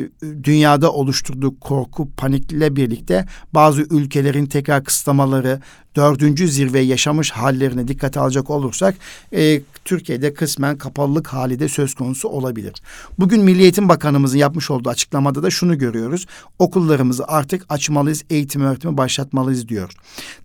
dünyada 0.43 0.91
oluşturduğu 0.91 1.59
korku, 1.59 2.09
panikle 2.17 2.75
birlikte 2.75 3.25
bazı 3.53 3.81
ülkelerin 3.81 4.45
tekrar 4.45 4.83
kısıtlamaları, 4.83 5.61
dördüncü 5.95 6.47
zirve 6.47 6.79
yaşamış 6.79 7.31
hallerine 7.31 7.87
dikkate 7.87 8.19
alacak 8.19 8.49
olursak 8.49 8.95
e, 9.33 9.61
Türkiye'de 9.85 10.33
kısmen 10.33 10.77
kapalılık 10.77 11.27
hali 11.27 11.59
de 11.59 11.69
söz 11.69 11.93
konusu 11.93 12.27
olabilir. 12.29 12.73
Bugün 13.19 13.43
Milli 13.43 13.61
Eğitim 13.61 13.89
Bakanımızın 13.89 14.37
yapmış 14.37 14.71
olduğu 14.71 14.89
açıklamada 14.89 15.43
da 15.43 15.49
şunu 15.49 15.76
görüyoruz. 15.77 16.25
Okullarımızı 16.59 17.27
artık 17.27 17.65
açmalıyız, 17.69 18.23
eğitim 18.29 18.61
öğretimi 18.61 18.97
başlatmalıyız 18.97 19.67
diyor. 19.67 19.93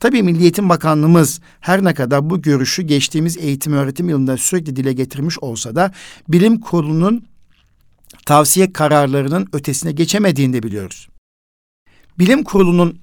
Tabii 0.00 0.22
Milli 0.22 0.42
Eğitim 0.42 0.68
Bakanlığımız 0.68 1.40
her 1.60 1.84
ne 1.84 1.94
kadar 1.94 2.30
bu 2.30 2.42
görüşü 2.42 2.82
geçtiğimiz 2.82 3.36
eğitim 3.36 3.72
öğretim 3.72 4.08
yılında 4.08 4.36
sürekli 4.36 4.76
dile 4.76 4.92
getirmiş 4.92 5.38
olsa 5.38 5.74
da 5.76 5.92
bilim 6.28 6.60
kurulunun 6.60 7.24
tavsiye 8.26 8.72
kararlarının 8.72 9.48
ötesine 9.52 9.92
geçemediğini 9.92 10.52
de 10.52 10.62
biliyoruz. 10.62 11.08
Bilim 12.18 12.44
kurulunun 12.44 12.98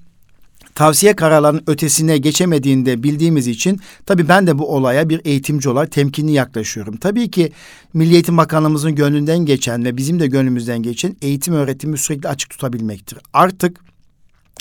tavsiye 0.80 1.16
kararlarının 1.16 1.62
ötesine 1.66 2.18
geçemediğinde 2.18 3.02
bildiğimiz 3.02 3.48
için 3.48 3.80
tabii 4.06 4.28
ben 4.28 4.46
de 4.46 4.58
bu 4.58 4.74
olaya 4.74 5.08
bir 5.08 5.20
eğitimci 5.24 5.68
olarak 5.68 5.92
temkinli 5.92 6.32
yaklaşıyorum. 6.32 6.96
Tabii 6.96 7.30
ki 7.30 7.52
Milli 7.94 8.14
Eğitim 8.14 8.36
Bakanlığımızın 8.36 8.94
gönlünden 8.94 9.38
geçen 9.38 9.84
ve 9.84 9.96
bizim 9.96 10.20
de 10.20 10.26
gönlümüzden 10.26 10.82
geçen 10.82 11.16
eğitim 11.22 11.54
öğretimi 11.54 11.98
sürekli 11.98 12.28
açık 12.28 12.50
tutabilmektir. 12.50 13.18
Artık 13.32 13.80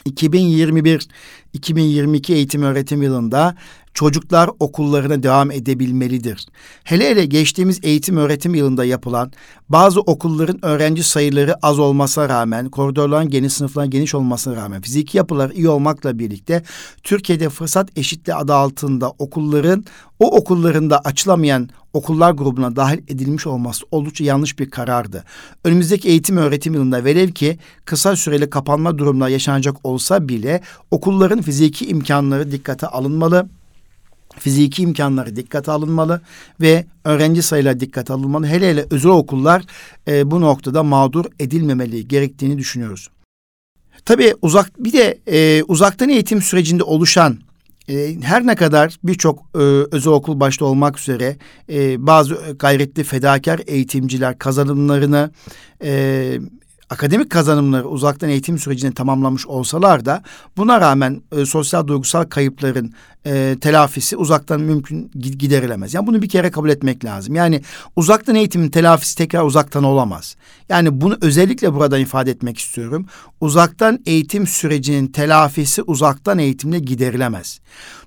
2021-2022 0.05 2.33
eğitim 2.33 2.63
öğretim 2.63 3.01
yılında 3.01 3.55
çocuklar 3.99 4.49
okullarına 4.59 5.23
devam 5.23 5.51
edebilmelidir. 5.51 6.45
Hele 6.83 7.09
hele 7.09 7.25
geçtiğimiz 7.25 7.79
eğitim 7.83 8.17
öğretim 8.17 8.55
yılında 8.55 8.85
yapılan 8.85 9.31
bazı 9.69 9.99
okulların 10.01 10.65
öğrenci 10.65 11.03
sayıları 11.03 11.55
az 11.61 11.79
olmasına 11.79 12.29
rağmen, 12.29 12.69
koridorların 12.69 13.29
geniş 13.29 13.53
sınıfların 13.53 13.89
geniş 13.89 14.15
olmasına 14.15 14.55
rağmen, 14.55 14.81
fiziki 14.81 15.17
yapılar 15.17 15.49
iyi 15.49 15.69
olmakla 15.69 16.19
birlikte 16.19 16.63
Türkiye'de 17.03 17.49
fırsat 17.49 17.97
eşitliği 17.97 18.35
adı 18.35 18.53
altında 18.53 19.09
okulların 19.09 19.85
o 20.19 20.37
okullarında 20.37 20.99
açılamayan 20.99 21.69
okullar 21.93 22.31
grubuna 22.31 22.75
dahil 22.75 22.97
edilmiş 23.07 23.47
olması 23.47 23.85
oldukça 23.91 24.23
yanlış 24.23 24.59
bir 24.59 24.69
karardı. 24.69 25.23
Önümüzdeki 25.63 26.09
eğitim 26.09 26.37
öğretim 26.37 26.73
yılında 26.73 27.03
velev 27.03 27.29
ki 27.29 27.59
kısa 27.85 28.15
süreli 28.15 28.49
kapanma 28.49 28.97
durumları 28.97 29.31
yaşanacak 29.31 29.75
olsa 29.83 30.29
bile 30.29 30.61
okulların 30.91 31.41
fiziki 31.41 31.87
imkanları 31.87 32.51
dikkate 32.51 32.87
alınmalı 32.87 33.49
fiziki 34.39 34.81
imkanları 34.81 35.35
dikkate 35.35 35.71
alınmalı 35.71 36.21
ve 36.61 36.85
öğrenci 37.03 37.41
sayıları 37.41 37.79
dikkate 37.79 38.13
alınmalı. 38.13 38.47
Hele 38.47 38.69
hele 38.69 38.85
özel 38.91 39.11
okullar 39.11 39.63
e, 40.07 40.31
bu 40.31 40.41
noktada 40.41 40.83
mağdur 40.83 41.25
edilmemeli 41.39 42.07
gerektiğini 42.07 42.57
düşünüyoruz. 42.57 43.09
Tabii 44.05 44.35
uzak 44.41 44.83
bir 44.83 44.93
de 44.93 45.19
e, 45.27 45.63
uzaktan 45.63 46.09
eğitim 46.09 46.41
sürecinde 46.41 46.83
oluşan 46.83 47.39
e, 47.89 48.21
her 48.21 48.47
ne 48.47 48.55
kadar 48.55 48.97
birçok 49.03 49.39
e, 49.55 49.59
özel 49.91 50.13
okul 50.13 50.39
başta 50.39 50.65
olmak 50.65 50.99
üzere 50.99 51.37
e, 51.69 52.07
bazı 52.07 52.55
gayretli 52.59 53.03
fedakar 53.03 53.61
eğitimciler 53.67 54.37
kazanımlarını 54.37 55.31
e, 55.83 56.39
akademik 56.89 57.29
kazanımları 57.29 57.87
uzaktan 57.87 58.29
eğitim 58.29 58.59
sürecini 58.59 58.93
tamamlamış 58.93 59.47
olsalar 59.47 60.05
da 60.05 60.23
buna 60.57 60.81
rağmen 60.81 61.21
e, 61.37 61.45
sosyal 61.45 61.87
duygusal 61.87 62.23
kayıpların 62.23 62.93
e, 63.25 63.57
telafisi 63.61 64.17
uzaktan 64.17 64.61
mümkün 64.61 65.11
giderilemez. 65.19 65.93
Yani 65.93 66.07
bunu 66.07 66.21
bir 66.21 66.29
kere 66.29 66.51
kabul 66.51 66.69
etmek 66.69 67.05
lazım. 67.05 67.35
Yani 67.35 67.61
uzaktan 67.95 68.35
eğitimin 68.35 68.69
telafisi 68.69 69.17
tekrar 69.17 69.43
uzaktan 69.43 69.83
olamaz. 69.83 70.35
Yani 70.69 71.01
bunu 71.01 71.17
özellikle 71.21 71.73
burada 71.73 71.97
ifade 71.97 72.31
etmek 72.31 72.57
istiyorum. 72.57 73.05
Uzaktan 73.41 73.99
eğitim 74.05 74.47
sürecinin 74.47 75.07
telafisi 75.07 75.81
uzaktan 75.81 76.39
eğitimle 76.39 76.79
giderilemez. 76.79 77.59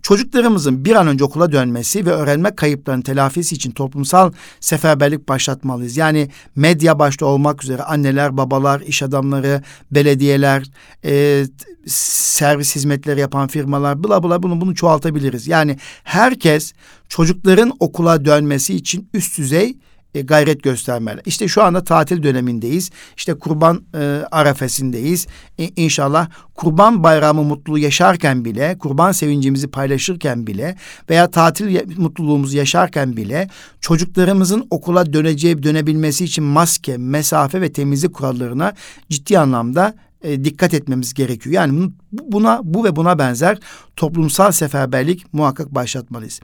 Çocuklarımızın 0.03 0.85
bir 0.85 0.95
an 0.95 1.07
önce 1.07 1.25
okula 1.25 1.53
dönmesi 1.53 2.07
ve 2.07 2.11
öğrenme 2.11 2.57
kayıplarının 2.57 3.03
telafisi 3.03 3.55
için 3.55 3.71
toplumsal 3.71 4.33
seferberlik 4.61 5.29
başlatmalıyız. 5.29 5.97
Yani 5.97 6.31
medya 6.57 6.99
başta 6.99 7.27
olmak 7.27 7.65
üzere 7.65 7.83
anneler, 7.83 8.37
babalar, 8.37 8.72
iş 8.81 9.03
adamları, 9.03 9.63
belediyeler, 9.91 10.71
e, 11.05 11.45
servis 11.87 12.77
hizmetleri 12.77 13.21
yapan 13.21 13.49
firmalar 13.49 14.05
bla 14.05 14.23
bla 14.23 14.43
bunu 14.43 14.61
bunu 14.61 14.75
çoğaltabiliriz. 14.75 15.47
Yani 15.47 15.79
herkes 16.05 16.73
çocukların 17.09 17.73
okula 17.81 18.25
dönmesi 18.25 18.75
için 18.75 19.09
üst 19.15 19.39
düzey 19.39 19.77
e, 20.15 20.23
gayret 20.23 20.63
göstermeli. 20.63 21.21
İşte 21.27 21.49
şu 21.49 21.63
anda 21.63 21.85
tatil 21.85 22.23
dönemindeyiz. 22.23 22.91
İşte 23.17 23.35
kurban 23.35 23.83
e, 23.95 23.99
arefesindeyiz. 24.31 25.27
E, 25.59 25.69
inşallah 25.77 26.29
kurban 26.55 27.03
bayramı 27.03 27.43
mutluluğu 27.43 27.79
yaşarken 27.79 28.45
bile, 28.45 28.79
kurban 28.79 29.13
sevincimizi 29.13 29.69
paylaşırken 29.69 30.47
bile 30.47 30.77
veya 31.11 31.31
tatil 31.31 31.99
mutluluğumuzu 31.99 32.57
yaşarken 32.57 33.17
bile 33.17 33.49
çocuklarımızın 33.81 34.67
okula 34.71 35.13
döneceği, 35.13 35.63
dönebilmesi 35.63 36.25
için 36.25 36.45
maske, 36.45 36.97
mesafe 36.97 37.61
ve 37.61 37.73
temizlik 37.73 38.15
kurallarına 38.15 38.73
ciddi 39.11 39.39
anlamda 39.39 39.95
e, 40.23 40.45
dikkat 40.45 40.75
etmemiz 40.75 41.15
gerekiyor. 41.15 41.55
Yani 41.55 41.91
buna 42.13 42.61
bu 42.65 42.85
ve 42.85 42.97
buna 42.97 43.19
benzer 43.19 43.59
toplumsal 43.97 44.53
seferberlik 44.53 45.35
muhakkak 45.35 45.75
başlatmalıyız. 45.75 46.41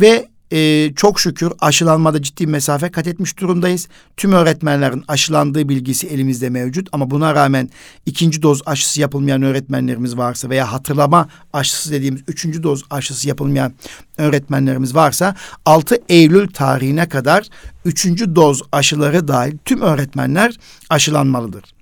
Ve 0.00 0.28
e, 0.52 0.92
çok 0.96 1.20
şükür 1.20 1.52
aşılanmada 1.60 2.22
ciddi 2.22 2.46
mesafe 2.46 2.90
kat 2.90 3.06
etmiş 3.06 3.38
durumdayız. 3.38 3.88
Tüm 4.16 4.32
öğretmenlerin 4.32 5.04
aşılandığı 5.08 5.68
bilgisi 5.68 6.06
elimizde 6.06 6.50
mevcut 6.50 6.88
ama 6.92 7.10
buna 7.10 7.34
rağmen 7.34 7.70
ikinci 8.06 8.42
doz 8.42 8.62
aşısı 8.66 9.00
yapılmayan 9.00 9.42
öğretmenlerimiz 9.42 10.16
varsa 10.16 10.50
veya 10.50 10.72
hatırlama 10.72 11.28
aşısı 11.52 11.92
dediğimiz 11.92 12.22
üçüncü 12.28 12.62
doz 12.62 12.82
aşısı 12.90 13.28
yapılmayan 13.28 13.72
öğretmenlerimiz 14.18 14.94
varsa 14.94 15.34
6 15.64 15.98
Eylül 16.08 16.48
tarihine 16.48 17.08
kadar 17.08 17.46
üçüncü 17.84 18.36
doz 18.36 18.62
aşıları 18.72 19.28
dahil 19.28 19.58
tüm 19.64 19.80
öğretmenler 19.80 20.58
aşılanmalıdır. 20.90 21.75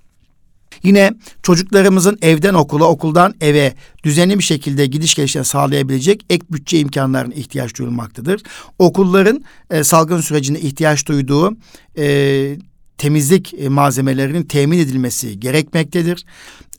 Yine 0.85 1.13
çocuklarımızın 1.43 2.17
evden 2.21 2.53
okula, 2.53 2.85
okuldan 2.85 3.33
eve 3.41 3.73
düzenli 4.03 4.39
bir 4.39 4.43
şekilde 4.43 4.85
gidiş 4.85 5.15
gelişlerini 5.15 5.45
sağlayabilecek 5.45 6.25
ek 6.29 6.45
bütçe 6.51 6.79
imkanlarına 6.79 7.33
ihtiyaç 7.33 7.77
duyulmaktadır. 7.79 8.41
Okulların 8.79 9.43
e, 9.69 9.83
salgın 9.83 10.21
sürecinde 10.21 10.59
ihtiyaç 10.59 11.07
duyduğu 11.07 11.57
e, 11.97 12.57
temizlik 12.97 13.53
e, 13.53 13.69
malzemelerinin 13.69 14.43
temin 14.43 14.79
edilmesi 14.79 15.39
gerekmektedir. 15.39 16.25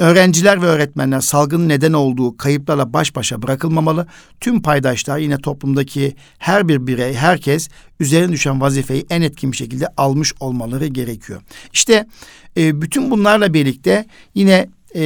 Öğrenciler 0.00 0.62
ve 0.62 0.66
öğretmenler 0.66 1.20
salgının 1.20 1.68
neden 1.68 1.92
olduğu 1.92 2.36
kayıplarla 2.36 2.92
baş 2.92 3.16
başa 3.16 3.42
bırakılmamalı. 3.42 4.06
Tüm 4.40 4.62
paydaşlar 4.62 5.18
yine 5.18 5.38
toplumdaki 5.38 6.16
her 6.38 6.68
bir 6.68 6.86
birey, 6.86 7.14
herkes 7.14 7.68
üzerine 8.00 8.32
düşen 8.32 8.60
vazifeyi 8.60 9.06
en 9.10 9.22
etkin 9.22 9.52
bir 9.52 9.56
şekilde 9.56 9.86
almış 9.96 10.34
olmaları 10.40 10.86
gerekiyor. 10.86 11.42
İşte 11.72 12.06
e, 12.56 12.82
bütün 12.82 13.10
bunlarla 13.10 13.54
birlikte 13.54 14.06
yine 14.34 14.68
e, 14.96 15.02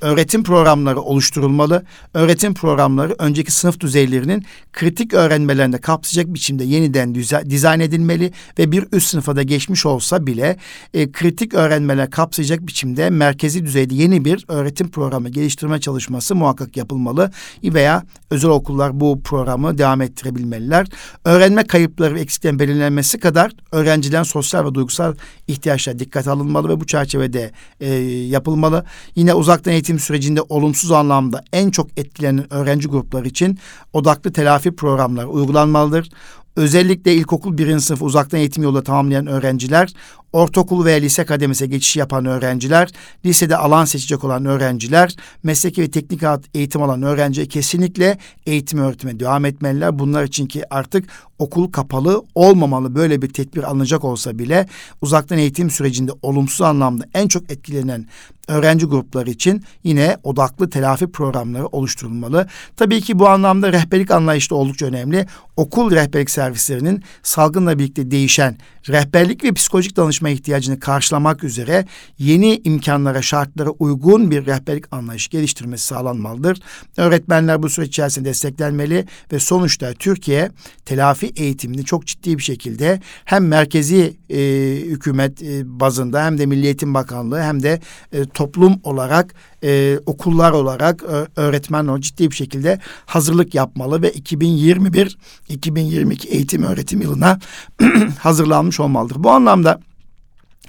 öğretim 0.00 0.42
programları 0.44 1.00
oluşturulmalı. 1.00 1.84
Öğretim 2.14 2.54
programları 2.54 3.16
önceki 3.18 3.52
sınıf 3.52 3.80
düzeylerinin 3.80 4.44
kritik 4.72 5.14
öğrenmelerinde 5.14 5.78
kapsayacak 5.78 6.34
biçimde 6.34 6.64
yeniden 6.64 7.14
dizayn 7.50 7.80
edilmeli 7.80 8.32
ve 8.58 8.72
bir 8.72 8.84
üst 8.92 9.08
sınıfa 9.08 9.36
da 9.36 9.42
geçmiş 9.42 9.86
olsa 9.86 10.26
bile 10.26 10.56
e, 10.94 11.12
kritik 11.12 11.54
öğrenmeler 11.54 12.10
kapsayacak 12.10 12.66
biçimde 12.66 13.10
merkezi 13.10 13.64
düzeyde 13.64 13.94
yeni 13.94 14.24
bir 14.24 14.44
öğretim 14.48 14.90
programı 14.90 15.28
geliştirme 15.28 15.80
çalışması 15.80 16.34
muhakkak 16.34 16.76
yapılmalı 16.76 17.30
veya 17.64 18.04
özel 18.30 18.50
okullar 18.50 19.00
bu 19.00 19.22
programı 19.22 19.78
devam 19.78 20.02
ettirebilmeliler. 20.02 20.86
Öğrenme 21.24 21.64
kayıpları 21.64 22.14
ve 22.14 22.20
eksiklerin 22.20 22.58
belirlenmesi 22.58 23.20
kadar 23.20 23.52
öğrencilerin 23.72 24.22
sosyal 24.22 24.66
ve 24.66 24.74
duygusal 24.74 25.14
ihtiyaçlara 25.48 25.98
dikkat 25.98 26.28
alınmalı 26.28 26.68
ve 26.68 26.80
bu 26.80 26.86
çerçevede 26.86 27.50
e, 27.80 27.94
yapılmalı. 28.04 28.84
Yine 29.14 29.34
uzaktan 29.34 29.72
eğitim 29.72 29.89
sürecinde 29.98 30.42
olumsuz 30.48 30.92
anlamda 30.92 31.44
en 31.52 31.70
çok 31.70 31.98
etkilenen 31.98 32.52
öğrenci 32.52 32.88
grupları 32.88 33.28
için 33.28 33.58
odaklı 33.92 34.32
telafi 34.32 34.76
programları 34.76 35.28
uygulanmalıdır. 35.28 36.10
Özellikle 36.56 37.14
ilkokul 37.14 37.58
birinci 37.58 37.84
sınıf 37.84 38.02
uzaktan 38.02 38.40
eğitim 38.40 38.62
yoluyla 38.62 38.82
tamamlayan 38.82 39.26
öğrenciler 39.26 39.94
ortaokul 40.32 40.84
ve 40.84 41.02
lise 41.02 41.24
kademesine 41.24 41.68
geçiş 41.68 41.96
yapan 41.96 42.26
öğrenciler, 42.26 42.88
lisede 43.24 43.56
alan 43.56 43.84
seçecek 43.84 44.24
olan 44.24 44.44
öğrenciler, 44.44 45.16
mesleki 45.42 45.82
ve 45.82 45.90
teknik 45.90 46.22
eğitim 46.54 46.82
alan 46.82 47.02
öğrenci 47.02 47.48
kesinlikle 47.48 48.18
eğitim 48.46 48.78
öğretime 48.78 49.20
devam 49.20 49.44
etmeliler. 49.44 49.98
Bunlar 49.98 50.24
için 50.24 50.46
ki 50.46 50.74
artık 50.74 51.08
okul 51.38 51.72
kapalı 51.72 52.22
olmamalı 52.34 52.94
böyle 52.94 53.22
bir 53.22 53.28
tedbir 53.28 53.62
alınacak 53.62 54.04
olsa 54.04 54.38
bile 54.38 54.66
uzaktan 55.00 55.38
eğitim 55.38 55.70
sürecinde 55.70 56.12
olumsuz 56.22 56.62
anlamda 56.62 57.04
en 57.14 57.28
çok 57.28 57.52
etkilenen 57.52 58.06
öğrenci 58.48 58.86
grupları 58.86 59.30
için 59.30 59.64
yine 59.84 60.16
odaklı 60.22 60.70
telafi 60.70 61.06
programları 61.06 61.66
oluşturulmalı. 61.66 62.48
Tabii 62.76 63.00
ki 63.00 63.18
bu 63.18 63.28
anlamda 63.28 63.72
rehberlik 63.72 64.10
anlayışı 64.10 64.50
da 64.50 64.54
oldukça 64.54 64.86
önemli. 64.86 65.26
Okul 65.56 65.90
rehberlik 65.90 66.30
servislerinin 66.30 67.02
salgınla 67.22 67.78
birlikte 67.78 68.10
değişen 68.10 68.58
rehberlik 68.88 69.44
ve 69.44 69.52
psikolojik 69.52 69.96
danışma 70.20 70.30
ihtiyacını 70.30 70.80
karşılamak 70.80 71.44
üzere 71.44 71.86
yeni 72.18 72.60
imkanlara, 72.64 73.22
şartlara 73.22 73.70
uygun 73.70 74.30
bir 74.30 74.46
rehberlik 74.46 74.92
anlayışı 74.92 75.30
geliştirmesi 75.30 75.86
sağlanmalıdır. 75.86 76.58
Öğretmenler 76.96 77.62
bu 77.62 77.68
süreç 77.68 77.88
içerisinde 77.88 78.28
desteklenmeli 78.28 79.06
ve 79.32 79.38
sonuçta 79.38 79.92
Türkiye 79.92 80.50
telafi 80.84 81.32
eğitimini 81.36 81.84
çok 81.84 82.06
ciddi 82.06 82.38
bir 82.38 82.42
şekilde 82.42 83.00
hem 83.24 83.48
merkezi 83.48 84.16
e, 84.30 84.38
hükümet 84.86 85.42
e, 85.42 85.80
bazında 85.80 86.24
hem 86.24 86.38
de 86.38 86.46
Milli 86.46 86.66
Eğitim 86.66 86.94
Bakanlığı 86.94 87.42
hem 87.42 87.62
de 87.62 87.80
e, 88.12 88.24
toplum 88.24 88.80
olarak 88.84 89.34
e, 89.64 89.98
okullar 90.06 90.52
olarak 90.52 91.02
e, 91.02 91.26
öğretmen 91.40 91.86
o 91.86 92.00
ciddi 92.00 92.30
bir 92.30 92.36
şekilde 92.36 92.78
hazırlık 93.06 93.54
yapmalı 93.54 94.02
ve 94.02 94.10
2021-2022 94.10 96.28
eğitim 96.28 96.62
öğretim 96.62 97.00
yılına 97.00 97.38
hazırlanmış 98.18 98.80
olmalıdır. 98.80 99.16
Bu 99.18 99.30
anlamda 99.30 99.80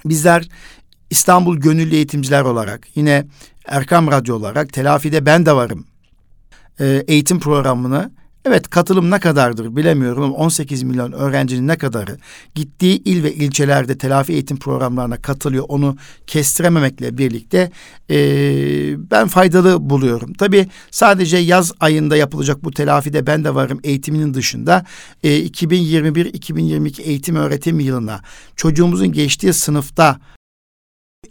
bizler 0.04 0.48
İstanbul 1.10 1.56
Gönüllü 1.56 1.94
Eğitimciler 1.94 2.42
olarak 2.42 2.88
yine 2.94 3.26
Erkam 3.66 4.10
Radyo 4.10 4.36
olarak 4.36 4.72
telafide 4.72 5.26
ben 5.26 5.46
de 5.46 5.52
varım 5.52 5.86
e, 6.80 7.04
eğitim 7.08 7.40
programını 7.40 8.10
Evet 8.44 8.70
katılım 8.70 9.10
ne 9.10 9.18
kadardır 9.20 9.76
bilemiyorum 9.76 10.22
ama 10.22 10.34
18 10.34 10.82
milyon 10.82 11.12
öğrencinin 11.12 11.68
ne 11.68 11.78
kadarı 11.78 12.18
gittiği 12.54 13.02
il 13.04 13.22
ve 13.22 13.34
ilçelerde 13.34 13.98
telafi 13.98 14.32
eğitim 14.32 14.56
programlarına 14.56 15.16
katılıyor 15.16 15.64
onu 15.68 15.96
kestirememekle 16.26 17.18
birlikte 17.18 17.70
e, 18.10 18.16
ben 19.10 19.28
faydalı 19.28 19.90
buluyorum. 19.90 20.32
Tabii 20.32 20.68
sadece 20.90 21.36
yaz 21.36 21.72
ayında 21.80 22.16
yapılacak 22.16 22.64
bu 22.64 22.70
telafide 22.70 23.26
ben 23.26 23.44
de 23.44 23.54
varım 23.54 23.80
eğitiminin 23.84 24.34
dışında 24.34 24.84
e, 25.22 25.46
2021-2022 25.46 27.02
eğitim 27.02 27.36
öğretim 27.36 27.80
yılına 27.80 28.20
çocuğumuzun 28.56 29.12
geçtiği 29.12 29.52
sınıfta 29.52 30.20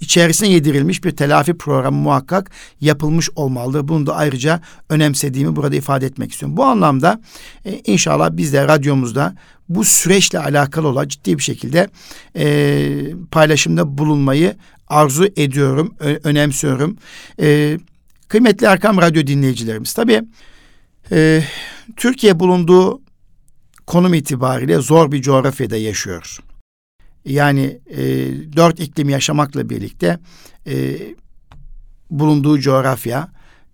içerisine 0.01 0.49
yedirilmiş 0.49 1.03
bir 1.03 1.11
telafi 1.11 1.53
programı 1.53 1.97
muhakkak 1.97 2.51
yapılmış 2.81 3.29
olmalıdır. 3.35 3.87
Bunu 3.87 4.05
da 4.05 4.15
ayrıca 4.15 4.61
önemsediğimi 4.89 5.55
burada 5.55 5.75
ifade 5.75 6.05
etmek 6.05 6.31
istiyorum. 6.31 6.57
Bu 6.57 6.63
anlamda 6.65 7.21
e, 7.65 7.81
inşallah 7.85 8.29
biz 8.31 8.53
de 8.53 8.67
radyomuzda 8.67 9.35
bu 9.69 9.83
süreçle 9.83 10.39
alakalı 10.39 10.87
olan 10.87 11.07
ciddi 11.07 11.37
bir 11.37 11.43
şekilde 11.43 11.89
e, 12.35 13.13
paylaşımda 13.31 13.97
bulunmayı 13.97 14.55
arzu 14.87 15.27
ediyorum, 15.37 15.95
ö- 15.99 16.19
önemsiyorum. 16.23 16.97
E, 17.41 17.79
kıymetli 18.27 18.65
Erkam 18.67 18.97
Radyo 18.97 19.27
dinleyicilerimiz 19.27 19.93
tabii 19.93 20.21
e, 21.11 21.43
Türkiye 21.97 22.39
bulunduğu 22.39 23.01
konum 23.87 24.13
itibariyle 24.13 24.77
zor 24.77 25.11
bir 25.11 25.21
coğrafyada 25.21 25.77
yaşıyor 25.77 26.37
yani 27.25 27.79
e, 27.89 27.99
dört 28.55 28.79
iklim 28.79 29.09
yaşamakla 29.09 29.69
birlikte 29.69 30.19
e, 30.67 30.97
bulunduğu 32.09 32.59
coğrafya 32.59 33.27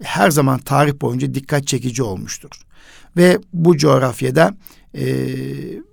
her 0.04 0.32
zaman 0.32 0.60
tarih 0.60 1.02
boyunca 1.02 1.34
dikkat 1.34 1.68
çekici 1.68 2.04
olmuştur. 2.04 2.50
Ve 3.18 3.40
bu 3.54 3.78
coğrafyada 3.78 4.58
e, 4.94 5.06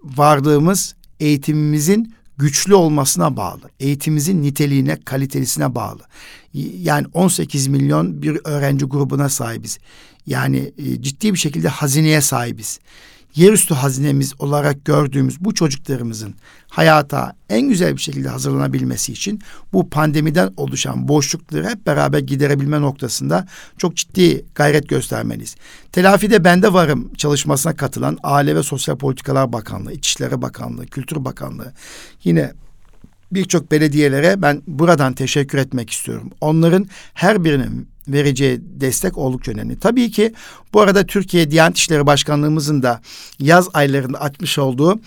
varlığımız 0.05 0.95
eğitimimizin 1.21 2.15
güçlü 2.39 2.75
olmasına 2.75 3.37
bağlı. 3.37 3.71
Eğitimimizin 3.81 4.43
niteliğine, 4.43 5.01
kalitelisine 5.05 5.75
bağlı. 5.75 6.03
Yani 6.79 7.07
18 7.13 7.67
milyon 7.67 8.23
bir 8.23 8.41
öğrenci 8.45 8.85
grubuna 8.85 9.29
sahibiz. 9.29 9.79
Yani 10.27 10.73
e, 10.79 11.03
ciddi 11.03 11.33
bir 11.33 11.39
şekilde 11.39 11.69
hazineye 11.69 12.21
sahibiz 12.21 12.81
yerüstü 13.37 13.75
hazinemiz 13.75 14.33
olarak 14.39 14.85
gördüğümüz 14.85 15.41
bu 15.41 15.55
çocuklarımızın 15.55 16.35
hayata 16.69 17.37
en 17.49 17.69
güzel 17.69 17.97
bir 17.97 18.01
şekilde 18.01 18.29
hazırlanabilmesi 18.29 19.13
için 19.13 19.41
bu 19.73 19.91
pandemiden 19.91 20.53
oluşan 20.57 21.09
boşlukları 21.09 21.69
hep 21.69 21.87
beraber 21.87 22.19
giderebilme 22.19 22.81
noktasında 22.81 23.47
çok 23.79 23.97
ciddi 23.97 24.45
gayret 24.55 24.89
göstermeliyiz. 24.89 25.57
Telafide 25.93 26.45
bende 26.45 26.73
varım 26.73 27.15
çalışmasına 27.15 27.77
katılan 27.77 28.19
Aile 28.23 28.57
ve 28.57 28.63
Sosyal 28.63 28.97
Politikalar 28.97 29.53
Bakanlığı, 29.53 29.93
İçişleri 29.93 30.43
Bakanlığı, 30.43 30.87
Kültür 30.87 31.25
Bakanlığı 31.25 31.73
yine 32.25 32.53
birçok 33.33 33.71
belediyelere 33.71 34.43
ben 34.43 34.63
buradan 34.67 35.13
teşekkür 35.13 35.59
etmek 35.59 35.91
istiyorum. 35.91 36.31
Onların 36.41 36.87
her 37.15 37.45
birinin 37.45 37.94
vereceği 38.09 38.61
destek 38.63 39.19
oldukça 39.19 39.53
önemli. 39.53 39.79
Tabii 39.79 40.11
ki 40.11 40.35
bu 40.73 40.81
arada 40.81 41.07
Türkiye 41.07 41.51
Diyanet 41.51 41.77
İşleri 41.77 42.07
Başkanlığımızın 42.07 42.83
da 42.83 43.01
yaz 43.39 43.69
aylarında 43.75 44.21
açmış 44.21 44.59
olduğu 44.59 45.01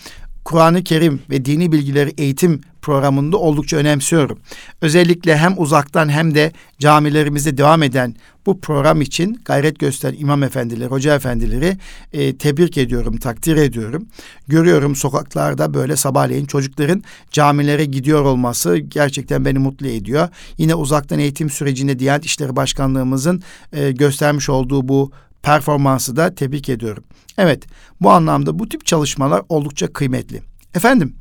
Kur'an-ı 0.48 0.84
Kerim 0.84 1.20
ve 1.30 1.44
dini 1.44 1.72
bilgileri 1.72 2.14
eğitim 2.18 2.60
programında 2.82 3.36
oldukça 3.36 3.76
önemsiyorum. 3.76 4.38
Özellikle 4.80 5.36
hem 5.36 5.54
uzaktan 5.56 6.08
hem 6.08 6.34
de 6.34 6.52
camilerimizde 6.78 7.58
devam 7.58 7.82
eden 7.82 8.14
bu 8.46 8.60
program 8.60 9.00
için 9.00 9.40
gayret 9.44 9.78
gösteren 9.78 10.16
imam 10.18 10.42
efendileri, 10.42 10.88
hoca 10.88 11.14
efendileri 11.14 11.76
e, 12.12 12.36
tebrik 12.36 12.78
ediyorum, 12.78 13.16
takdir 13.16 13.56
ediyorum. 13.56 14.06
Görüyorum 14.46 14.96
sokaklarda 14.96 15.74
böyle 15.74 15.96
sabahleyin 15.96 16.46
çocukların 16.46 17.02
camilere 17.30 17.84
gidiyor 17.84 18.24
olması 18.24 18.76
gerçekten 18.76 19.44
beni 19.44 19.58
mutlu 19.58 19.86
ediyor. 19.86 20.28
Yine 20.58 20.74
uzaktan 20.74 21.18
eğitim 21.18 21.50
sürecinde 21.50 21.98
Diyanet 21.98 22.24
İşleri 22.24 22.56
Başkanlığımızın 22.56 23.42
e, 23.72 23.92
göstermiş 23.92 24.48
olduğu 24.48 24.88
bu 24.88 25.12
performansı 25.42 26.16
da 26.16 26.34
tebrik 26.34 26.68
ediyorum. 26.68 27.04
Evet 27.38 27.66
bu 28.00 28.10
anlamda 28.10 28.58
bu 28.58 28.68
tip 28.68 28.86
çalışmalar 28.86 29.42
oldukça 29.48 29.92
kıymetli. 29.92 30.42
Efendim 30.74 31.14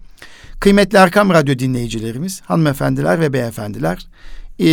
kıymetli 0.60 0.98
Erkam 0.98 1.30
Radyo 1.30 1.60
dinleyicilerimiz, 1.60 2.42
hanımefendiler 2.42 3.20
ve 3.20 3.34
beyefendiler 3.34 4.08
e, 4.60 4.68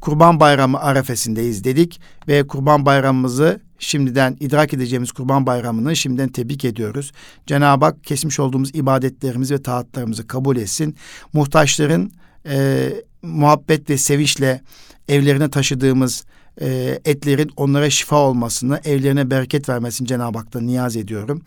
Kurban 0.00 0.40
Bayramı 0.40 0.80
arefesindeyiz 0.80 1.64
dedik 1.64 2.00
ve 2.28 2.46
Kurban 2.46 2.86
Bayramımızı 2.86 3.60
şimdiden 3.78 4.36
idrak 4.40 4.74
edeceğimiz 4.74 5.12
Kurban 5.12 5.46
Bayramı'nı 5.46 5.96
şimdiden 5.96 6.28
tebrik 6.28 6.64
ediyoruz. 6.64 7.12
Cenab-ı 7.46 7.84
Hak 7.84 8.04
kesmiş 8.04 8.40
olduğumuz 8.40 8.74
ibadetlerimizi 8.74 9.54
ve 9.54 9.62
taatlarımızı 9.62 10.26
kabul 10.26 10.56
etsin. 10.56 10.96
Muhtaçların 11.32 12.12
e, 12.46 12.88
muhabbet 13.22 13.90
ve 13.90 13.98
sevinçle 13.98 14.62
evlerine 15.08 15.50
taşıdığımız 15.50 16.24
e, 16.60 16.98
etlerin 17.04 17.50
onlara 17.56 17.90
şifa 17.90 18.16
olmasını, 18.16 18.80
evlerine 18.84 19.30
bereket 19.30 19.68
vermesini 19.68 20.08
Cenab-ı 20.08 20.38
Hak'tan 20.38 20.66
niyaz 20.66 20.96
ediyorum. 20.96 21.42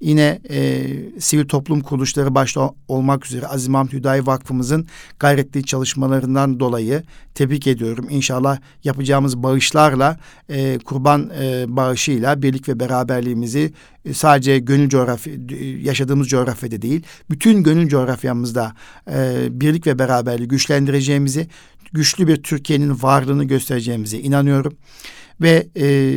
Yine 0.00 0.40
e, 0.50 0.86
sivil 1.20 1.48
toplum 1.48 1.80
kuruluşları 1.80 2.34
başta 2.34 2.70
olmak 2.88 3.26
üzere 3.26 3.46
Aziz 3.46 3.68
Mahmut 3.68 3.92
Hüdayi 3.92 4.26
Vakfımızın 4.26 4.86
gayretli 5.18 5.64
çalışmalarından 5.64 6.60
dolayı 6.60 7.02
tebrik 7.34 7.66
ediyorum. 7.66 8.06
İnşallah 8.10 8.58
yapacağımız 8.84 9.42
bağışlarla 9.42 10.16
e, 10.48 10.78
kurban 10.78 11.30
e, 11.42 11.64
bağışıyla 11.68 12.42
birlik 12.42 12.68
ve 12.68 12.80
beraberliğimizi 12.80 13.72
e, 14.04 14.14
sadece 14.14 14.58
gönül 14.58 14.88
coğrafya 14.88 15.34
yaşadığımız 15.80 16.28
coğrafyada 16.28 16.82
değil, 16.82 17.02
bütün 17.30 17.62
gönül 17.62 17.88
coğrafyamızda 17.88 18.72
e, 19.10 19.48
birlik 19.50 19.86
ve 19.86 19.98
beraberliği 19.98 20.48
güçlendireceğimizi, 20.48 21.48
güçlü 21.92 22.26
bir 22.28 22.42
Türkiye'nin 22.42 23.02
varlığını 23.02 23.44
göstereceğimize 23.44 24.18
inanıyorum. 24.18 24.76
Ve 25.40 25.66
e, 25.76 26.16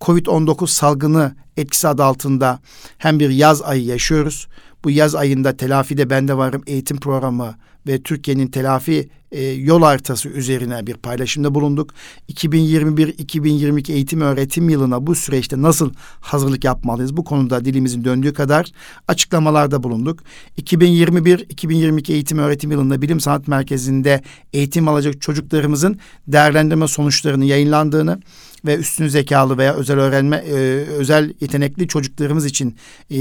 Covid-19 0.00 0.66
salgını 0.66 1.36
etkisi 1.56 1.88
adı 1.88 2.04
altında 2.04 2.60
hem 2.98 3.20
bir 3.20 3.30
yaz 3.30 3.62
ayı 3.62 3.84
yaşıyoruz. 3.84 4.48
Bu 4.84 4.90
yaz 4.90 5.14
ayında 5.14 5.56
telafide 5.56 6.10
bende 6.10 6.36
varım 6.36 6.62
eğitim 6.66 6.96
programı 6.96 7.54
ve 7.86 8.02
Türkiye'nin 8.02 8.46
telafi 8.46 9.08
e, 9.32 9.44
yol 9.44 9.82
haritası 9.82 10.28
üzerine 10.28 10.86
bir 10.86 10.94
paylaşımda 10.94 11.54
bulunduk. 11.54 11.94
2021-2022 12.28 13.92
eğitim 13.92 14.20
öğretim 14.20 14.68
yılına 14.68 15.06
bu 15.06 15.14
süreçte 15.14 15.62
nasıl 15.62 15.92
hazırlık 16.20 16.64
yapmalıyız? 16.64 17.16
Bu 17.16 17.24
konuda 17.24 17.64
dilimizin 17.64 18.04
döndüğü 18.04 18.32
kadar 18.32 18.72
açıklamalarda 19.08 19.82
bulunduk. 19.82 20.20
2021-2022 20.62 22.12
eğitim 22.12 22.38
öğretim 22.38 22.70
yılında 22.70 23.02
Bilim 23.02 23.20
Sanat 23.20 23.48
Merkezi'nde 23.48 24.22
eğitim 24.52 24.88
alacak 24.88 25.20
çocuklarımızın 25.20 25.98
değerlendirme 26.28 26.88
sonuçlarını 26.88 27.44
yayınlandığını 27.44 28.20
ve 28.64 28.76
üstün 28.76 29.08
zekalı 29.08 29.58
veya 29.58 29.74
özel 29.74 29.98
öğrenme 29.98 30.36
e, 30.36 30.54
özel 30.98 31.32
yetenekli 31.40 31.88
çocuklarımız 31.88 32.46
için 32.46 32.76
e, 33.10 33.18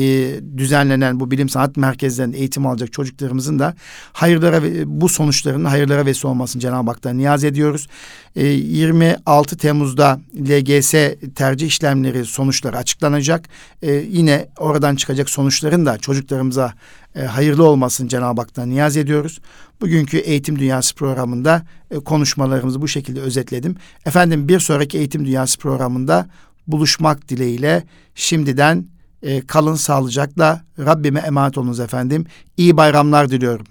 düzenlenen 0.57 1.19
bu 1.19 1.31
bilim 1.31 1.49
sanat 1.49 1.77
merkezlerinde 1.77 2.37
eğitim 2.37 2.67
alacak 2.67 2.93
çocuklarımızın 2.93 3.59
da 3.59 3.75
hayırlara 4.13 4.61
bu 4.85 5.09
sonuçlarının 5.09 5.65
hayırlara 5.65 6.05
vesile 6.05 6.29
olmasını 6.29 6.61
Cenab-ı 6.61 6.89
Hak'tan 6.91 7.17
niyaz 7.17 7.43
ediyoruz. 7.43 7.87
E, 8.35 8.47
26 8.47 9.57
Temmuz'da 9.57 10.19
LGS 10.37 10.93
tercih 11.35 11.67
işlemleri 11.67 12.25
sonuçları 12.25 12.77
açıklanacak. 12.77 13.49
E, 13.81 13.91
yine 13.91 14.47
oradan 14.57 14.95
çıkacak 14.95 15.29
sonuçların 15.29 15.85
da 15.85 15.97
çocuklarımıza 15.97 16.73
e, 17.15 17.21
hayırlı 17.21 17.67
olmasını 17.67 18.07
Cenab-ı 18.07 18.41
Hak'tan 18.41 18.69
niyaz 18.69 18.97
ediyoruz. 18.97 19.39
Bugünkü 19.81 20.17
Eğitim 20.17 20.59
Dünyası 20.59 20.95
programında 20.95 21.63
e, 21.91 21.95
konuşmalarımızı 21.95 22.81
bu 22.81 22.87
şekilde 22.87 23.21
özetledim. 23.21 23.75
Efendim 24.05 24.47
bir 24.47 24.59
sonraki 24.59 24.97
Eğitim 24.97 25.25
Dünyası 25.25 25.59
programında 25.59 26.27
buluşmak 26.67 27.29
dileğiyle 27.29 27.83
şimdiden 28.15 28.85
e, 29.21 29.41
kalın 29.41 29.75
sağlıcakla 29.75 30.61
Rabbime 30.79 31.19
emanet 31.19 31.57
olunuz 31.57 31.79
efendim. 31.79 32.25
İyi 32.57 32.77
bayramlar 32.77 33.29
diliyorum. 33.29 33.65